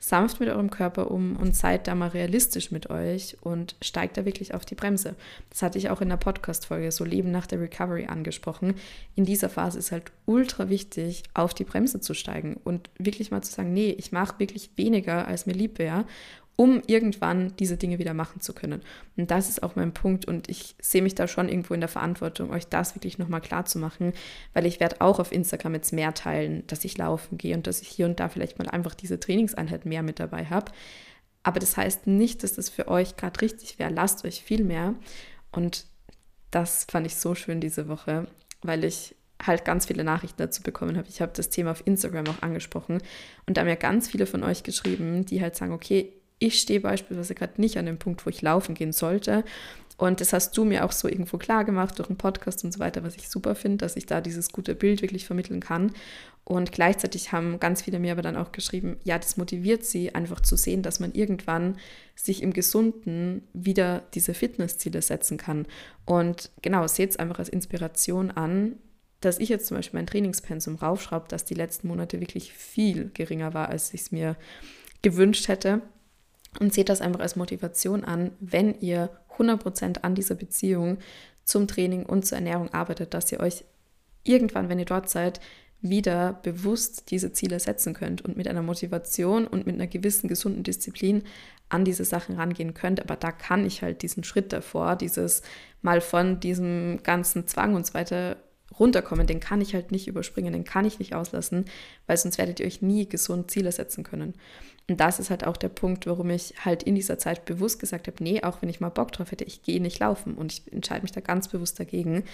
[0.00, 4.24] sanft mit eurem Körper um und seid da mal realistisch mit euch und steigt da
[4.24, 5.14] wirklich auf die Bremse.
[5.50, 8.74] Das hatte ich auch in der Podcast-Folge so Leben nach der Recovery angesprochen.
[9.14, 13.42] In dieser Phase ist halt ultra wichtig, auf die Bremse zu steigen und wirklich mal
[13.42, 16.06] zu sagen, nee, ich mache wirklich weniger, als mir lieb wäre
[16.60, 18.82] um irgendwann diese Dinge wieder machen zu können.
[19.16, 21.88] Und das ist auch mein Punkt und ich sehe mich da schon irgendwo in der
[21.88, 24.12] Verantwortung, euch das wirklich nochmal klar zu machen,
[24.52, 27.80] weil ich werde auch auf Instagram jetzt mehr teilen, dass ich laufen gehe und dass
[27.80, 30.70] ich hier und da vielleicht mal einfach diese Trainingseinheit mehr mit dabei habe.
[31.44, 33.90] Aber das heißt nicht, dass das für euch gerade richtig wäre.
[33.90, 34.96] Lasst euch viel mehr.
[35.52, 35.86] Und
[36.50, 38.26] das fand ich so schön diese Woche,
[38.60, 41.08] weil ich halt ganz viele Nachrichten dazu bekommen habe.
[41.08, 43.00] Ich habe das Thema auf Instagram auch angesprochen
[43.46, 46.80] und da haben ja ganz viele von euch geschrieben, die halt sagen, okay, ich stehe
[46.80, 49.44] beispielsweise gerade nicht an dem Punkt, wo ich laufen gehen sollte.
[49.96, 52.80] Und das hast du mir auch so irgendwo klar gemacht durch einen Podcast und so
[52.80, 55.92] weiter, was ich super finde, dass ich da dieses gute Bild wirklich vermitteln kann.
[56.42, 60.40] Und gleichzeitig haben ganz viele mir aber dann auch geschrieben, ja, das motiviert sie einfach
[60.40, 61.76] zu sehen, dass man irgendwann
[62.16, 65.66] sich im Gesunden wieder diese Fitnessziele setzen kann.
[66.06, 68.76] Und genau, seht es einfach als Inspiration an,
[69.20, 73.52] dass ich jetzt zum Beispiel mein Trainingspensum raufschraube, dass die letzten Monate wirklich viel geringer
[73.52, 74.36] war, als ich es mir
[75.02, 75.82] gewünscht hätte.
[76.58, 80.98] Und seht das einfach als Motivation an, wenn ihr 100% an dieser Beziehung
[81.44, 83.64] zum Training und zur Ernährung arbeitet, dass ihr euch
[84.24, 85.40] irgendwann, wenn ihr dort seid,
[85.82, 90.62] wieder bewusst diese Ziele setzen könnt und mit einer Motivation und mit einer gewissen gesunden
[90.62, 91.22] Disziplin
[91.70, 93.00] an diese Sachen rangehen könnt.
[93.00, 95.42] Aber da kann ich halt diesen Schritt davor, dieses
[95.80, 98.36] mal von diesem ganzen Zwang und so weiter
[98.80, 101.66] runterkommen, den kann ich halt nicht überspringen, den kann ich nicht auslassen,
[102.06, 104.34] weil sonst werdet ihr euch nie gesund Ziele setzen können.
[104.88, 108.08] Und das ist halt auch der Punkt, warum ich halt in dieser Zeit bewusst gesagt
[108.08, 110.72] habe, nee, auch wenn ich mal Bock drauf hätte, ich gehe nicht laufen und ich
[110.72, 112.24] entscheide mich da ganz bewusst dagegen,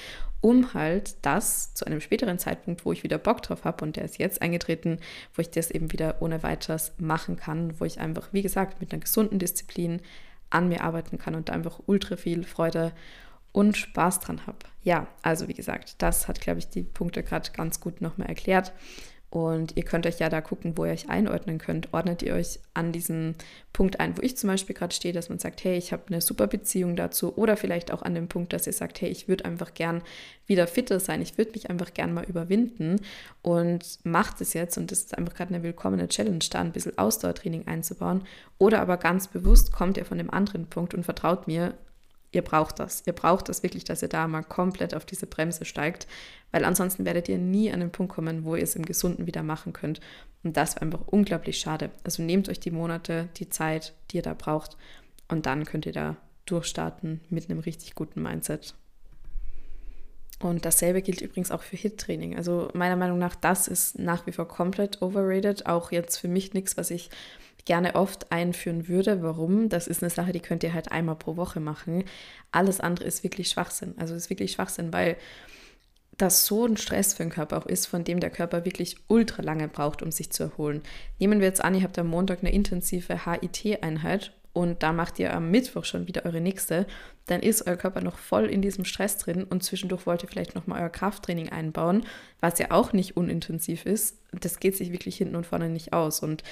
[0.41, 4.07] um halt das zu einem späteren Zeitpunkt, wo ich wieder Bock drauf habe und der
[4.07, 5.01] ist jetzt eingetreten,
[5.35, 8.91] wo ich das eben wieder ohne weiteres machen kann, wo ich einfach, wie gesagt, mit
[8.91, 10.01] einer gesunden Disziplin
[10.49, 12.93] an mir arbeiten kann und da einfach ultra viel Freude
[13.57, 14.59] und Spaß dran habe.
[14.83, 18.75] Ja, also wie gesagt, das hat, glaube ich, die Punkte gerade ganz gut nochmal erklärt.
[19.31, 21.93] Und ihr könnt euch ja da gucken, wo ihr euch einordnen könnt.
[21.95, 23.35] Ordnet ihr euch an diesen
[23.73, 26.21] Punkt ein, wo ich zum Beispiel gerade stehe, dass man sagt, hey, ich habe eine
[26.21, 27.35] super Beziehung dazu.
[27.37, 30.03] Oder vielleicht auch an dem Punkt, dass ihr sagt, hey, ich würde einfach gern
[30.47, 31.23] wieder fitter sein.
[31.23, 33.01] Ich würde mich einfach gern mal überwinden
[33.41, 34.77] und macht es jetzt.
[34.77, 38.23] Und das ist einfach gerade eine willkommene Challenge, da ein bisschen Ausdauertraining einzubauen.
[38.59, 41.75] Oder aber ganz bewusst kommt ihr von dem anderen Punkt und vertraut mir,
[42.37, 43.03] ihr braucht das.
[43.07, 46.07] Ihr braucht das wirklich, dass ihr da mal komplett auf diese Bremse steigt,
[46.53, 49.43] weil ansonsten werdet ihr nie an den Punkt kommen, wo ihr es im Gesunden wieder
[49.43, 50.01] machen könnt.
[50.45, 51.91] Und das wäre einfach unglaublich schade.
[52.05, 54.77] Also nehmt euch die Monate, die Zeit, die ihr da braucht
[55.29, 58.75] und dann könnt ihr da durchstarten mit einem richtig guten Mindset.
[60.39, 62.37] Und dasselbe gilt übrigens auch für HIT-Training.
[62.37, 65.67] Also meiner Meinung nach, das ist nach wie vor komplett overrated.
[65.67, 67.11] Auch jetzt für mich nichts, was ich
[67.67, 69.23] gerne oft einführen würde.
[69.23, 69.69] Warum?
[69.69, 72.05] Das ist eine Sache, die könnt ihr halt einmal pro Woche machen.
[72.51, 73.95] Alles andere ist wirklich Schwachsinn.
[73.99, 75.17] Also ist wirklich Schwachsinn, weil
[76.17, 79.43] das so ein Stress für den Körper auch ist, von dem der Körper wirklich ultra
[79.43, 80.83] lange braucht, um sich zu erholen.
[81.19, 85.35] Nehmen wir jetzt an, ihr habt am Montag eine intensive HIT-Einheit und da macht ihr
[85.35, 86.87] am Mittwoch schon wieder eure nächste,
[87.27, 90.55] dann ist euer Körper noch voll in diesem Stress drin und zwischendurch wollt ihr vielleicht
[90.55, 92.05] nochmal euer Krafttraining einbauen,
[92.41, 94.17] was ja auch nicht unintensiv ist.
[94.33, 96.21] Das geht sich wirklich hinten und vorne nicht aus.
[96.21, 96.43] Und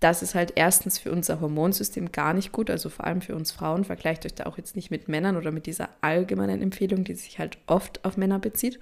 [0.00, 3.52] das ist halt erstens für unser Hormonsystem gar nicht gut, also vor allem für uns
[3.52, 3.84] Frauen.
[3.84, 7.38] Vergleicht euch da auch jetzt nicht mit Männern oder mit dieser allgemeinen Empfehlung, die sich
[7.38, 8.80] halt oft auf Männer bezieht.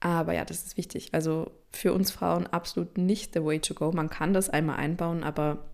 [0.00, 1.10] Aber ja, das ist wichtig.
[1.12, 3.92] Also für uns Frauen absolut nicht the way to go.
[3.92, 5.66] Man kann das einmal einbauen, aber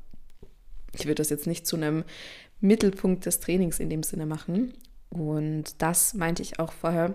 [0.92, 2.04] ich würde das jetzt nicht zu einem
[2.60, 4.74] Mittelpunkt des Trainings in dem Sinne machen.
[5.10, 7.14] Und das meinte ich auch vorher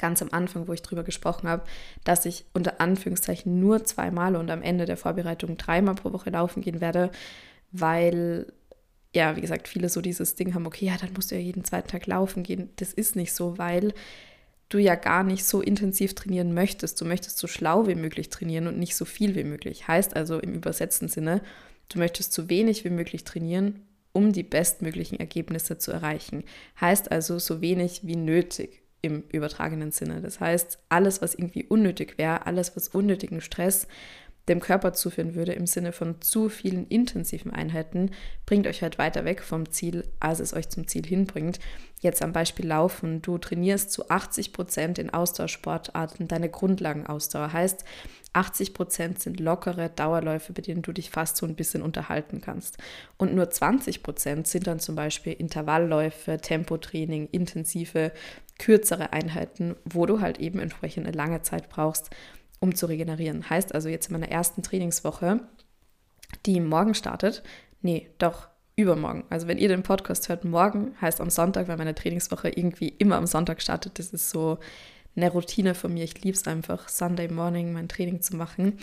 [0.00, 1.62] ganz am Anfang, wo ich drüber gesprochen habe,
[2.02, 6.62] dass ich unter Anführungszeichen nur zweimal und am Ende der Vorbereitung dreimal pro Woche laufen
[6.62, 7.10] gehen werde,
[7.70, 8.46] weil
[9.12, 11.64] ja, wie gesagt, viele so dieses Ding haben, okay, ja, dann musst du ja jeden
[11.64, 12.70] zweiten Tag laufen gehen.
[12.76, 13.92] Das ist nicht so, weil
[14.68, 17.00] du ja gar nicht so intensiv trainieren möchtest.
[17.00, 19.88] Du möchtest so schlau wie möglich trainieren und nicht so viel wie möglich.
[19.88, 21.42] Heißt also im übersetzten Sinne,
[21.88, 23.80] du möchtest so wenig wie möglich trainieren,
[24.12, 26.44] um die bestmöglichen Ergebnisse zu erreichen.
[26.80, 30.20] Heißt also so wenig wie nötig im übertragenen Sinne.
[30.20, 33.86] Das heißt, alles, was irgendwie unnötig wäre, alles, was unnötigen Stress
[34.48, 38.10] dem Körper zuführen würde im Sinne von zu vielen intensiven Einheiten,
[38.46, 41.60] bringt euch halt weiter weg vom Ziel, als es euch zum Ziel hinbringt.
[42.00, 43.22] Jetzt am Beispiel Laufen.
[43.22, 47.52] Du trainierst zu 80 Prozent in Ausdauersportarten deine Grundlagenausdauer.
[47.52, 47.84] Heißt,
[48.32, 52.78] 80 Prozent sind lockere Dauerläufe, bei denen du dich fast so ein bisschen unterhalten kannst.
[53.16, 58.12] Und nur 20 Prozent sind dann zum Beispiel Intervallläufe, Tempotraining, intensive,
[58.58, 62.10] kürzere Einheiten, wo du halt eben entsprechend eine lange Zeit brauchst,
[62.60, 63.48] um zu regenerieren.
[63.48, 65.40] Heißt also jetzt in meiner ersten Trainingswoche,
[66.46, 67.42] die morgen startet,
[67.82, 69.24] nee, doch übermorgen.
[69.30, 73.16] Also wenn ihr den Podcast hört, morgen heißt am Sonntag, weil meine Trainingswoche irgendwie immer
[73.16, 73.98] am Sonntag startet.
[73.98, 74.58] Das ist so
[75.16, 76.04] eine Routine von mir.
[76.04, 78.78] Ich liebe es einfach, Sunday Morning mein Training zu machen.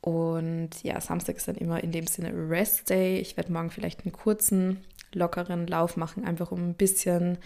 [0.00, 3.18] Und ja, Samstag ist dann immer in dem Sinne Rest Day.
[3.18, 7.38] Ich werde morgen vielleicht einen kurzen, lockeren Lauf machen, einfach um ein bisschen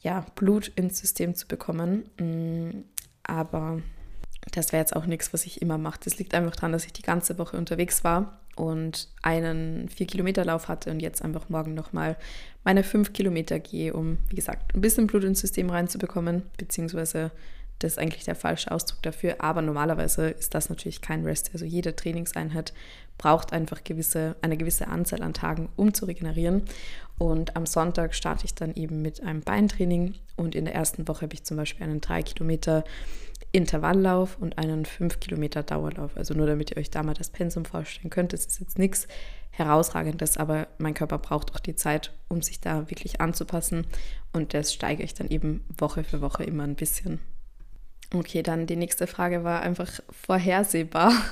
[0.00, 2.08] ja, Blut ins System zu bekommen.
[2.18, 2.84] Mm,
[3.24, 3.82] aber
[4.52, 6.00] das wäre jetzt auch nichts, was ich immer mache.
[6.04, 10.90] Das liegt einfach daran, dass ich die ganze Woche unterwegs war und einen 4-Kilometer-Lauf hatte
[10.90, 12.16] und jetzt einfach morgen nochmal
[12.64, 17.30] meine 5 Kilometer gehe, um, wie gesagt, ein bisschen Blut ins System reinzubekommen, beziehungsweise
[17.78, 19.36] das ist eigentlich der falsche Ausdruck dafür.
[19.38, 21.50] Aber normalerweise ist das natürlich kein Rest.
[21.52, 22.72] Also jede Trainingseinheit
[23.18, 26.62] braucht einfach gewisse, eine gewisse Anzahl an Tagen, um zu regenerieren.
[27.18, 30.14] Und am Sonntag starte ich dann eben mit einem Beintraining.
[30.36, 32.84] Und in der ersten Woche habe ich zum Beispiel einen 3 Kilometer
[33.50, 36.16] Intervalllauf und einen 5 Kilometer Dauerlauf.
[36.16, 38.32] Also nur damit ihr euch da mal das Pensum vorstellen könnt.
[38.32, 39.08] Das ist jetzt nichts
[39.50, 43.86] herausragendes, aber mein Körper braucht auch die Zeit, um sich da wirklich anzupassen.
[44.32, 47.20] Und das steige ich dann eben Woche für Woche immer ein bisschen.
[48.14, 51.12] Okay, dann die nächste Frage war einfach vorhersehbar.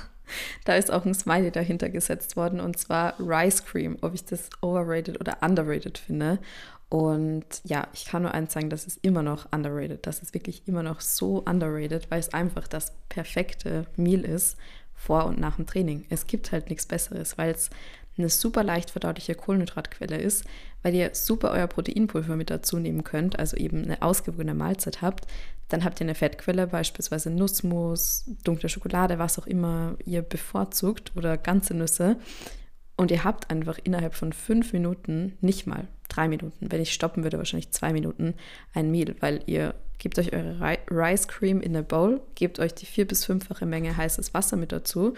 [0.65, 4.51] Da ist auch ein Smiley dahinter gesetzt worden und zwar Rice Cream, ob ich das
[4.61, 6.41] overrated oder underrated finde.
[6.89, 10.05] Und ja, ich kann nur eins sagen, das ist immer noch underrated.
[10.05, 14.57] Das ist wirklich immer noch so underrated, weil es einfach das perfekte Meal ist
[14.95, 16.07] vor und nach dem Training.
[16.11, 17.71] Es gibt halt nichts Besseres, weil es
[18.19, 20.45] eine super leicht verdauliche Kohlenhydratquelle ist,
[20.83, 25.27] weil ihr super euer Proteinpulver mit dazu nehmen könnt, also eben eine ausgewogene Mahlzeit habt,
[25.69, 31.37] dann habt ihr eine Fettquelle, beispielsweise Nussmus, dunkle Schokolade, was auch immer ihr bevorzugt oder
[31.37, 32.17] ganze Nüsse.
[32.97, 37.25] Und ihr habt einfach innerhalb von fünf Minuten, nicht mal drei Minuten, wenn ich stoppen
[37.25, 38.35] würde, wahrscheinlich zwei Minuten,
[38.73, 42.87] ein Meal, weil ihr gebt euch eure Rice Cream in eine Bowl, gebt euch die
[42.87, 45.15] vier- bis fünffache Menge heißes Wasser mit dazu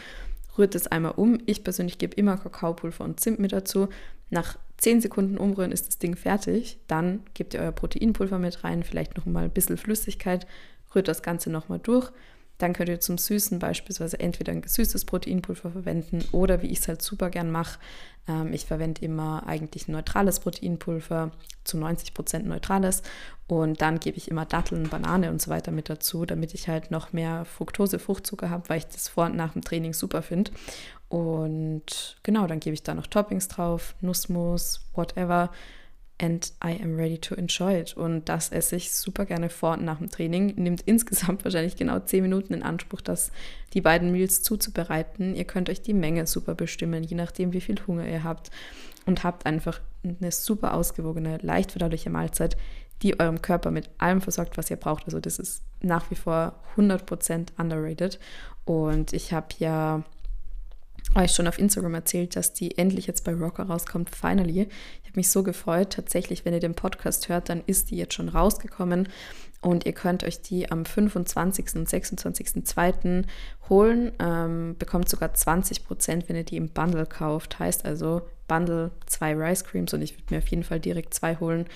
[0.58, 1.38] rührt es einmal um.
[1.46, 3.88] Ich persönlich gebe immer Kakaopulver und Zimt mit dazu.
[4.30, 6.78] Nach 10 Sekunden umrühren ist das Ding fertig.
[6.86, 10.46] Dann gebt ihr euer Proteinpulver mit rein, vielleicht noch mal ein bisschen Flüssigkeit,
[10.94, 12.10] rührt das Ganze nochmal durch.
[12.58, 16.88] Dann könnt ihr zum Süßen beispielsweise entweder ein gesüßtes Proteinpulver verwenden oder wie ich es
[16.88, 17.78] halt super gern mache,
[18.28, 21.32] ähm, ich verwende immer eigentlich ein neutrales Proteinpulver,
[21.64, 23.02] zu 90 Prozent neutrales
[23.46, 26.90] und dann gebe ich immer Datteln, Banane und so weiter mit dazu, damit ich halt
[26.90, 30.50] noch mehr Fructose, Fruchtzucker habe, weil ich das vor und nach dem Training super finde.
[31.08, 35.50] Und genau, dann gebe ich da noch Toppings drauf, Nussmus, whatever
[36.20, 37.96] and I am ready to enjoy it.
[37.96, 40.54] Und das esse ich super gerne vor und nach dem Training.
[40.56, 43.30] Nimmt insgesamt wahrscheinlich genau 10 Minuten in Anspruch, das,
[43.74, 45.34] die beiden Meals zuzubereiten.
[45.34, 48.50] Ihr könnt euch die Menge super bestimmen, je nachdem, wie viel Hunger ihr habt.
[49.06, 52.56] Und habt einfach eine super ausgewogene, leicht verdauliche Mahlzeit,
[53.02, 55.04] die eurem Körper mit allem versorgt, was ihr braucht.
[55.06, 58.18] Also das ist nach wie vor 100% underrated.
[58.64, 60.02] Und ich habe ja
[61.22, 64.68] euch schon auf Instagram erzählt, dass die endlich jetzt bei Rocker rauskommt, finally.
[65.02, 65.90] Ich habe mich so gefreut.
[65.90, 69.08] Tatsächlich, wenn ihr den Podcast hört, dann ist die jetzt schon rausgekommen
[69.60, 71.76] und ihr könnt euch die am 25.
[71.76, 73.24] und 26.02.
[73.68, 74.12] holen.
[74.18, 77.58] Ähm, bekommt sogar 20 Prozent, wenn ihr die im Bundle kauft.
[77.58, 81.36] Heißt also Bundle zwei Rice Creams und ich würde mir auf jeden Fall direkt zwei
[81.36, 81.66] holen,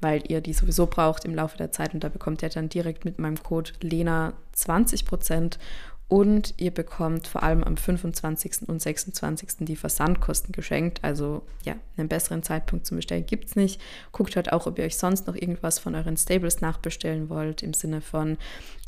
[0.00, 3.04] weil ihr die sowieso braucht im Laufe der Zeit und da bekommt ihr dann direkt
[3.04, 5.58] mit meinem Code Lena 20 Prozent
[6.08, 8.68] und ihr bekommt vor allem am 25.
[8.68, 9.66] und 26.
[9.66, 11.00] die Versandkosten geschenkt.
[11.02, 13.80] Also ja, einen besseren Zeitpunkt zum Bestellen gibt es nicht.
[14.12, 17.74] Guckt halt auch, ob ihr euch sonst noch irgendwas von euren Stables nachbestellen wollt, im
[17.74, 18.38] Sinne von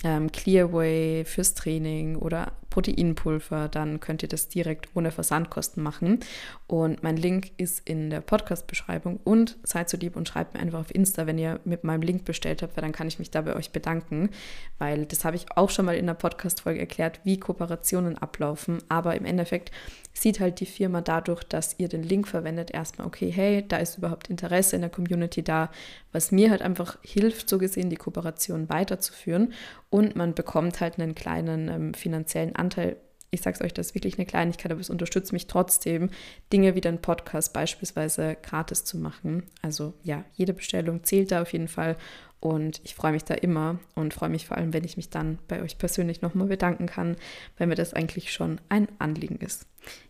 [0.05, 6.21] ähm, Clearway fürs Training oder Proteinpulver, dann könnt ihr das direkt ohne Versandkosten machen.
[6.67, 10.81] Und mein Link ist in der Podcast-Beschreibung und seid so lieb und schreibt mir einfach
[10.81, 13.41] auf Insta, wenn ihr mit meinem Link bestellt habt, weil dann kann ich mich da
[13.41, 14.31] bei euch bedanken,
[14.79, 18.79] weil das habe ich auch schon mal in der Podcast-Folge erklärt, wie Kooperationen ablaufen.
[18.89, 19.73] Aber im Endeffekt
[20.21, 23.99] sieht halt die Firma dadurch, dass ihr den Link verwendet, erstmal, okay, hey, da ist
[23.99, 25.71] überhaupt Interesse in der Community da,
[26.13, 29.53] was mir halt einfach hilft, so gesehen, die Kooperation weiterzuführen.
[29.91, 32.97] Und man bekommt halt einen kleinen ähm, finanziellen Anteil.
[33.31, 36.09] Ich sage es euch, das ist wirklich eine Kleinigkeit, aber es unterstützt mich trotzdem,
[36.53, 39.43] Dinge wie den Podcast beispielsweise gratis zu machen.
[39.61, 41.97] Also ja, jede Bestellung zählt da auf jeden Fall.
[42.41, 45.39] Und ich freue mich da immer und freue mich vor allem, wenn ich mich dann
[45.49, 47.17] bei euch persönlich nochmal bedanken kann,
[47.57, 49.67] weil mir das eigentlich schon ein Anliegen ist.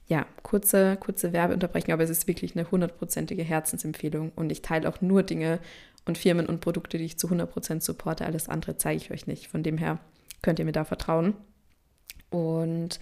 [0.07, 5.01] Ja, kurze, kurze Werbeunterbrechung, aber es ist wirklich eine hundertprozentige Herzensempfehlung und ich teile auch
[5.01, 5.59] nur Dinge
[6.05, 8.27] und Firmen und Produkte, die ich zu 100% supporte.
[8.27, 9.49] Alles andere zeige ich euch nicht.
[9.49, 9.99] Von dem her
[10.43, 11.35] könnt ihr mir da vertrauen.
[12.31, 13.01] Und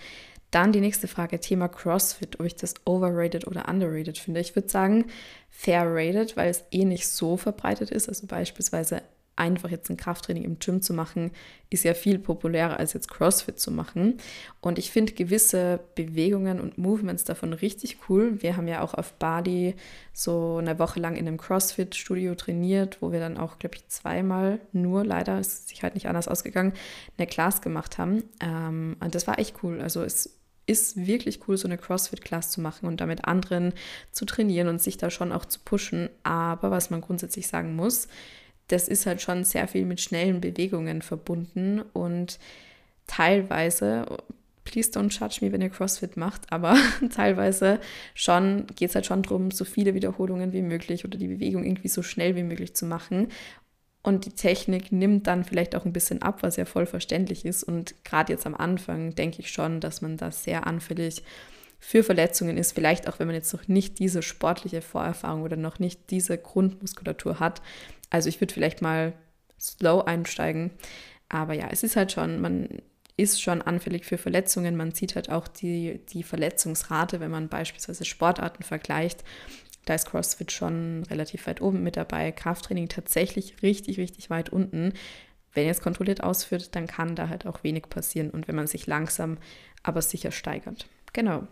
[0.51, 4.41] dann die nächste Frage, Thema CrossFit, ob ich das overrated oder underrated finde.
[4.41, 5.07] Ich würde sagen,
[5.51, 8.09] fair rated, weil es eh nicht so verbreitet ist.
[8.09, 9.03] Also beispielsweise
[9.37, 11.31] einfach jetzt ein Krafttraining im Gym zu machen,
[11.71, 14.19] ist ja viel populärer als jetzt CrossFit zu machen.
[14.61, 18.43] Und ich finde gewisse Bewegungen und Movements davon richtig cool.
[18.43, 19.75] Wir haben ja auch auf Bali
[20.13, 24.61] so eine Woche lang in einem CrossFit-Studio trainiert, wo wir dann auch, glaube ich, zweimal
[24.73, 26.73] nur, leider ist sich halt nicht anders ausgegangen,
[27.19, 28.25] eine Class gemacht haben.
[28.41, 29.81] Ähm, und das war echt cool.
[29.81, 33.73] Also es ist wirklich cool, so eine CrossFit-Class zu machen und damit anderen
[34.11, 36.11] zu trainieren und sich da schon auch zu pushen.
[36.25, 38.09] Aber was man grundsätzlich sagen muss,
[38.69, 42.39] das ist halt schon sehr viel mit schnellen Bewegungen verbunden und
[43.07, 44.07] teilweise,
[44.65, 46.77] please don't judge me, wenn ihr CrossFit macht, aber
[47.15, 47.81] teilweise
[48.15, 51.89] schon geht es halt schon darum, so viele Wiederholungen wie möglich oder die Bewegung irgendwie
[51.89, 53.29] so schnell wie möglich zu machen.
[54.03, 57.65] und die Technik nimmt dann vielleicht auch ein bisschen ab, was ja voll verständlich ist.
[57.65, 61.25] Und gerade jetzt am Anfang denke ich schon, dass man da sehr anfällig
[61.79, 62.73] für Verletzungen ist.
[62.73, 67.41] Vielleicht auch, wenn man jetzt noch nicht diese sportliche Vorerfahrung oder noch nicht diese Grundmuskulatur
[67.41, 67.63] hat.
[68.11, 69.13] Also ich würde vielleicht mal
[69.61, 70.71] slow einsteigen.
[71.29, 72.69] Aber ja, es ist halt schon, man
[73.17, 74.77] ist schon anfällig für Verletzungen.
[74.77, 79.25] Man sieht halt auch die, die Verletzungsrate, wenn man beispielsweise Sportarten vergleicht.
[79.87, 82.33] Da ist CrossFit schon relativ weit oben mit dabei.
[82.33, 84.93] Krafttraining tatsächlich richtig, richtig weit unten.
[85.55, 88.67] Wenn ihr es kontrolliert ausführt, dann kann da halt auch wenig passieren und wenn man
[88.67, 89.39] sich langsam,
[89.83, 90.87] aber sicher steigert.
[91.15, 91.47] Genau.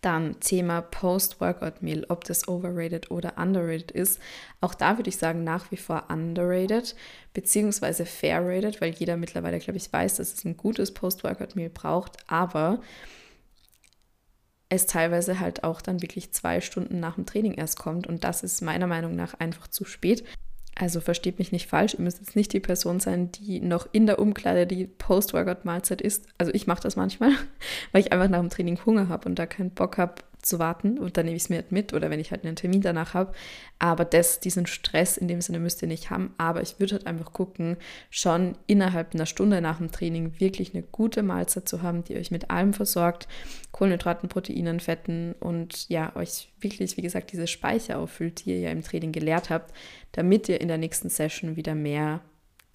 [0.00, 4.20] Dann Thema Post-Workout-Meal, ob das overrated oder underrated ist.
[4.60, 6.94] Auch da würde ich sagen, nach wie vor underrated,
[7.34, 12.18] beziehungsweise fair-rated, weil jeder mittlerweile, glaube ich, weiß, dass es ein gutes Post-Workout-Meal braucht.
[12.30, 12.80] Aber
[14.68, 18.06] es teilweise halt auch dann wirklich zwei Stunden nach dem Training erst kommt.
[18.06, 20.24] Und das ist meiner Meinung nach einfach zu spät.
[20.80, 24.06] Also versteht mich nicht falsch, ihr müsst jetzt nicht die Person sein, die noch in
[24.06, 26.26] der Umkleide die Post-Workout-Mahlzeit isst.
[26.38, 27.32] Also ich mache das manchmal,
[27.92, 30.98] weil ich einfach nach dem Training Hunger habe und da keinen Bock habe, zu warten
[30.98, 33.14] und dann nehme ich es mir halt mit oder wenn ich halt einen Termin danach
[33.14, 33.32] habe.
[33.78, 36.34] Aber das, diesen Stress in dem Sinne müsst ihr nicht haben.
[36.38, 37.76] Aber ich würde halt einfach gucken,
[38.10, 42.30] schon innerhalb einer Stunde nach dem Training wirklich eine gute Mahlzeit zu haben, die euch
[42.30, 43.28] mit allem versorgt,
[43.72, 48.70] Kohlenhydraten, Proteinen, Fetten und ja, euch wirklich, wie gesagt, diese Speicher auffüllt, die ihr ja
[48.70, 49.72] im Training gelehrt habt,
[50.12, 52.20] damit ihr in der nächsten Session wieder mehr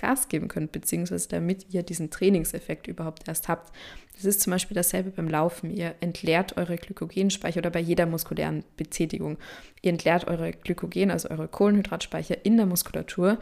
[0.04, 3.74] Gas geben könnt, beziehungsweise damit ihr diesen Trainingseffekt überhaupt erst habt.
[4.16, 5.70] Das ist zum Beispiel dasselbe beim Laufen.
[5.70, 9.38] Ihr entleert eure Glykogenspeicher oder bei jeder muskulären Betätigung.
[9.82, 13.40] Ihr entleert eure Glykogen, also eure Kohlenhydratspeicher in der Muskulatur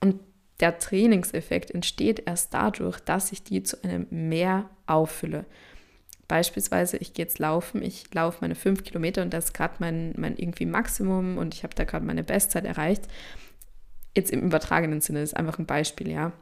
[0.00, 0.18] und
[0.58, 5.46] der Trainingseffekt entsteht erst dadurch, dass ich die zu einem Mehr auffülle.
[6.26, 10.12] Beispielsweise, ich gehe jetzt laufen, ich laufe meine fünf Kilometer und das ist gerade mein,
[10.16, 13.08] mein irgendwie Maximum und ich habe da gerade meine Bestzeit erreicht.
[14.14, 16.32] Jetzt im übertragenen Sinne, ist einfach ein Beispiel, ja.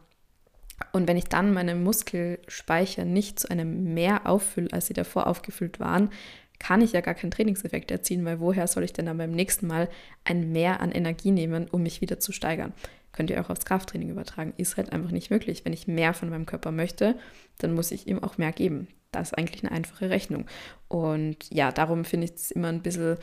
[0.93, 5.81] Und wenn ich dann meine Muskelspeicher nicht zu einem mehr auffülle, als sie davor aufgefüllt
[5.81, 6.11] waren,
[6.59, 9.67] kann ich ja gar keinen Trainingseffekt erzielen, weil woher soll ich denn dann beim nächsten
[9.67, 9.89] Mal
[10.25, 12.73] ein Mehr an Energie nehmen, um mich wieder zu steigern?
[13.13, 14.55] Könnt ihr auch aufs Krafttraining übertragen.
[14.57, 15.65] Ist halt einfach nicht möglich.
[15.65, 17.17] Wenn ich mehr von meinem Körper möchte,
[17.59, 18.89] dann muss ich ihm auch mehr geben.
[19.13, 20.47] Das ist eigentlich eine einfache Rechnung.
[20.89, 23.17] Und ja, darum finde ich es immer ein bisschen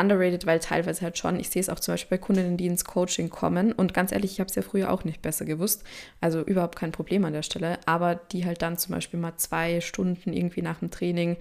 [0.00, 2.84] underrated, weil teilweise halt schon, ich sehe es auch zum Beispiel bei Kundinnen, die ins
[2.84, 3.72] Coaching kommen.
[3.72, 5.84] Und ganz ehrlich, ich habe es ja früher auch nicht besser gewusst,
[6.20, 9.80] also überhaupt kein Problem an der Stelle, aber die halt dann zum Beispiel mal zwei
[9.80, 11.36] Stunden irgendwie nach dem Training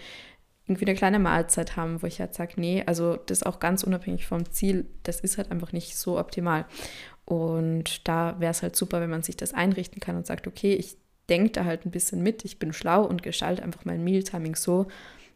[0.67, 4.27] irgendwie eine kleine Mahlzeit haben, wo ich halt sage, nee, also das auch ganz unabhängig
[4.27, 6.65] vom Ziel, das ist halt einfach nicht so optimal.
[7.25, 10.73] Und da wäre es halt super, wenn man sich das einrichten kann und sagt, okay,
[10.73, 14.55] ich denke da halt ein bisschen mit, ich bin schlau und gestalte einfach mein Mealtiming
[14.55, 14.87] so,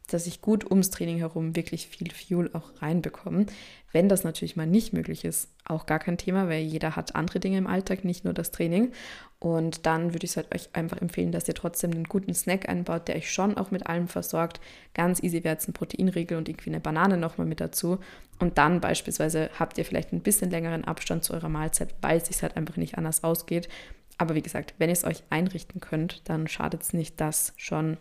[0.08, 3.46] dass ich gut ums Training herum wirklich viel Fuel auch reinbekomme.
[3.92, 7.40] Wenn das natürlich mal nicht möglich ist, auch gar kein Thema, weil jeder hat andere
[7.40, 8.92] Dinge im Alltag, nicht nur das Training.
[9.40, 13.08] Und dann würde ich halt euch einfach empfehlen, dass ihr trotzdem einen guten Snack einbaut,
[13.08, 14.60] der euch schon auch mit allem versorgt.
[14.94, 18.00] Ganz easy wäre jetzt ein Proteinriegel und irgendwie eine Banane nochmal mit dazu.
[18.40, 22.28] Und dann beispielsweise habt ihr vielleicht ein bisschen längeren Abstand zu eurer Mahlzeit, weil es
[22.28, 23.70] sich halt einfach nicht anders ausgeht.
[24.18, 27.98] Aber wie gesagt, wenn ihr es euch einrichten könnt, dann schadet es nicht, das schon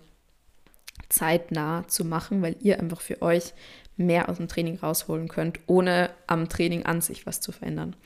[1.09, 3.53] zeitnah zu machen, weil ihr einfach für euch
[3.97, 7.97] mehr aus dem Training rausholen könnt, ohne am Training an sich was zu verändern.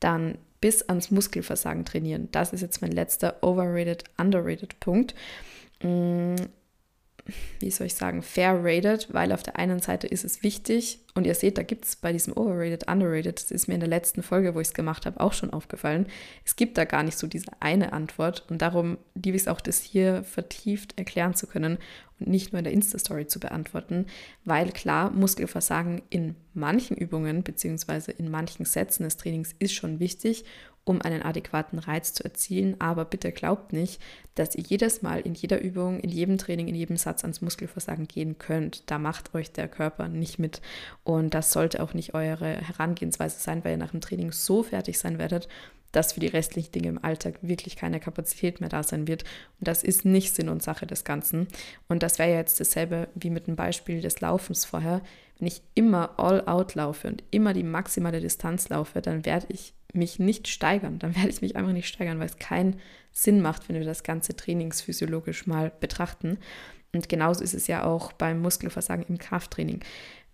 [0.00, 2.28] Dann bis ans Muskelversagen trainieren.
[2.32, 5.14] Das ist jetzt mein letzter overrated, underrated Punkt.
[7.60, 11.26] Wie soll ich sagen, fair rated, weil auf der einen Seite ist es wichtig und
[11.26, 14.22] ihr seht, da gibt es bei diesem overrated, underrated, das ist mir in der letzten
[14.22, 16.06] Folge, wo ich es gemacht habe, auch schon aufgefallen.
[16.44, 19.60] Es gibt da gar nicht so diese eine Antwort und darum liebe ich es auch,
[19.60, 21.78] das hier vertieft erklären zu können
[22.20, 24.06] und nicht nur in der Insta-Story zu beantworten,
[24.44, 28.12] weil klar, Muskelversagen in manchen Übungen bzw.
[28.16, 30.44] in manchen Sätzen des Trainings ist schon wichtig
[30.86, 32.76] um einen adäquaten Reiz zu erzielen.
[32.80, 34.00] Aber bitte glaubt nicht,
[34.36, 38.06] dass ihr jedes Mal in jeder Übung, in jedem Training, in jedem Satz ans Muskelversagen
[38.06, 38.88] gehen könnt.
[38.88, 40.62] Da macht euch der Körper nicht mit.
[41.02, 44.98] Und das sollte auch nicht eure Herangehensweise sein, weil ihr nach dem Training so fertig
[44.98, 45.48] sein werdet,
[45.90, 49.24] dass für die restlichen Dinge im Alltag wirklich keine Kapazität mehr da sein wird.
[49.58, 51.48] Und das ist nicht Sinn und Sache des Ganzen.
[51.88, 55.00] Und das wäre ja jetzt dasselbe wie mit dem Beispiel des Laufens vorher.
[55.38, 59.74] Wenn ich immer all out laufe und immer die maximale Distanz laufe, dann werde ich
[59.92, 60.98] mich nicht steigern.
[60.98, 62.80] Dann werde ich mich einfach nicht steigern, weil es keinen
[63.12, 66.38] Sinn macht, wenn wir das Ganze trainingsphysiologisch mal betrachten.
[66.92, 69.80] Und genauso ist es ja auch beim Muskelversagen im Krafttraining.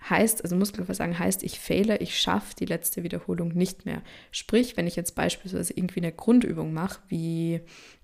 [0.08, 4.02] Heißt, also Muskelversagen heißt, ich fehle, ich schaffe die letzte Wiederholung nicht mehr.
[4.32, 7.60] Sprich, wenn ich jetzt beispielsweise irgendwie eine Grundübung mache, wie,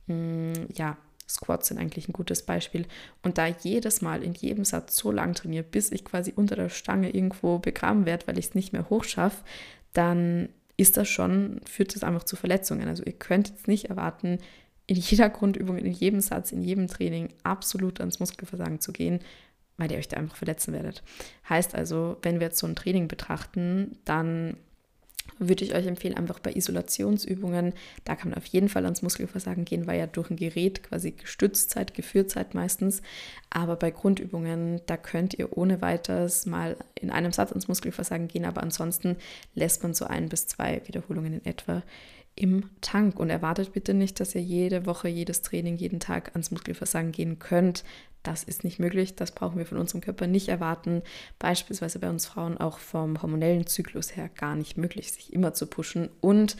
[0.06, 0.96] mh, hm, ja,
[1.28, 2.86] Squats sind eigentlich ein gutes Beispiel.
[3.22, 6.70] Und da jedes Mal in jedem Satz so lang trainiere, bis ich quasi unter der
[6.70, 9.44] Stange irgendwo begraben werde, weil ich es nicht mehr hochschaffe,
[9.92, 10.48] dann
[10.78, 12.88] ist das schon, führt das einfach zu Verletzungen.
[12.88, 14.38] Also ihr könnt jetzt nicht erwarten,
[14.86, 19.18] in jeder Grundübung, in jedem Satz, in jedem Training absolut ans Muskelversagen zu gehen,
[19.76, 21.02] weil ihr euch da einfach verletzen werdet.
[21.48, 24.56] Heißt also, wenn wir jetzt so ein Training betrachten, dann
[25.38, 27.72] würde ich euch empfehlen, einfach bei Isolationsübungen,
[28.04, 31.12] da kann man auf jeden Fall ans Muskelversagen gehen, weil ja durch ein Gerät quasi
[31.12, 33.02] gestützt seid, geführt seid meistens.
[33.50, 38.44] Aber bei Grundübungen, da könnt ihr ohne weiteres mal in einem Satz ans Muskelversagen gehen,
[38.44, 39.16] aber ansonsten
[39.54, 41.82] lässt man so ein bis zwei Wiederholungen in etwa
[42.38, 46.50] im Tank und erwartet bitte nicht, dass ihr jede Woche, jedes Training, jeden Tag ans
[46.50, 47.84] Muskelversagen gehen könnt.
[48.22, 51.02] Das ist nicht möglich, das brauchen wir von unserem Körper nicht erwarten.
[51.38, 55.66] Beispielsweise bei uns Frauen auch vom hormonellen Zyklus her gar nicht möglich, sich immer zu
[55.66, 56.10] pushen.
[56.20, 56.56] Und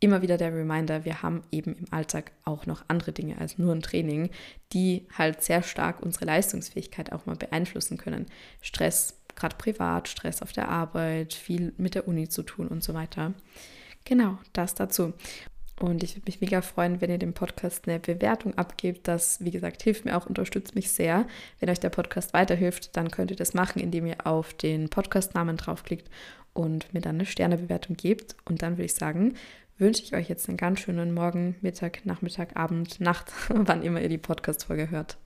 [0.00, 3.74] immer wieder der Reminder, wir haben eben im Alltag auch noch andere Dinge als nur
[3.74, 4.30] ein Training,
[4.72, 8.26] die halt sehr stark unsere Leistungsfähigkeit auch mal beeinflussen können.
[8.62, 12.94] Stress, gerade privat, Stress auf der Arbeit, viel mit der Uni zu tun und so
[12.94, 13.34] weiter.
[14.08, 15.12] Genau, das dazu.
[15.78, 19.06] Und ich würde mich mega freuen, wenn ihr dem Podcast eine Bewertung abgebt.
[19.06, 21.26] Das, wie gesagt, hilft mir auch, unterstützt mich sehr.
[21.60, 25.58] Wenn euch der Podcast weiterhilft, dann könnt ihr das machen, indem ihr auf den Podcastnamen
[25.58, 26.08] draufklickt
[26.54, 28.34] und mir dann eine Sternebewertung gebt.
[28.46, 29.34] Und dann würde ich sagen,
[29.76, 34.08] wünsche ich euch jetzt einen ganz schönen Morgen, Mittag, Nachmittag, Abend, Nacht, wann immer ihr
[34.08, 35.18] die Podcast-Folge hört.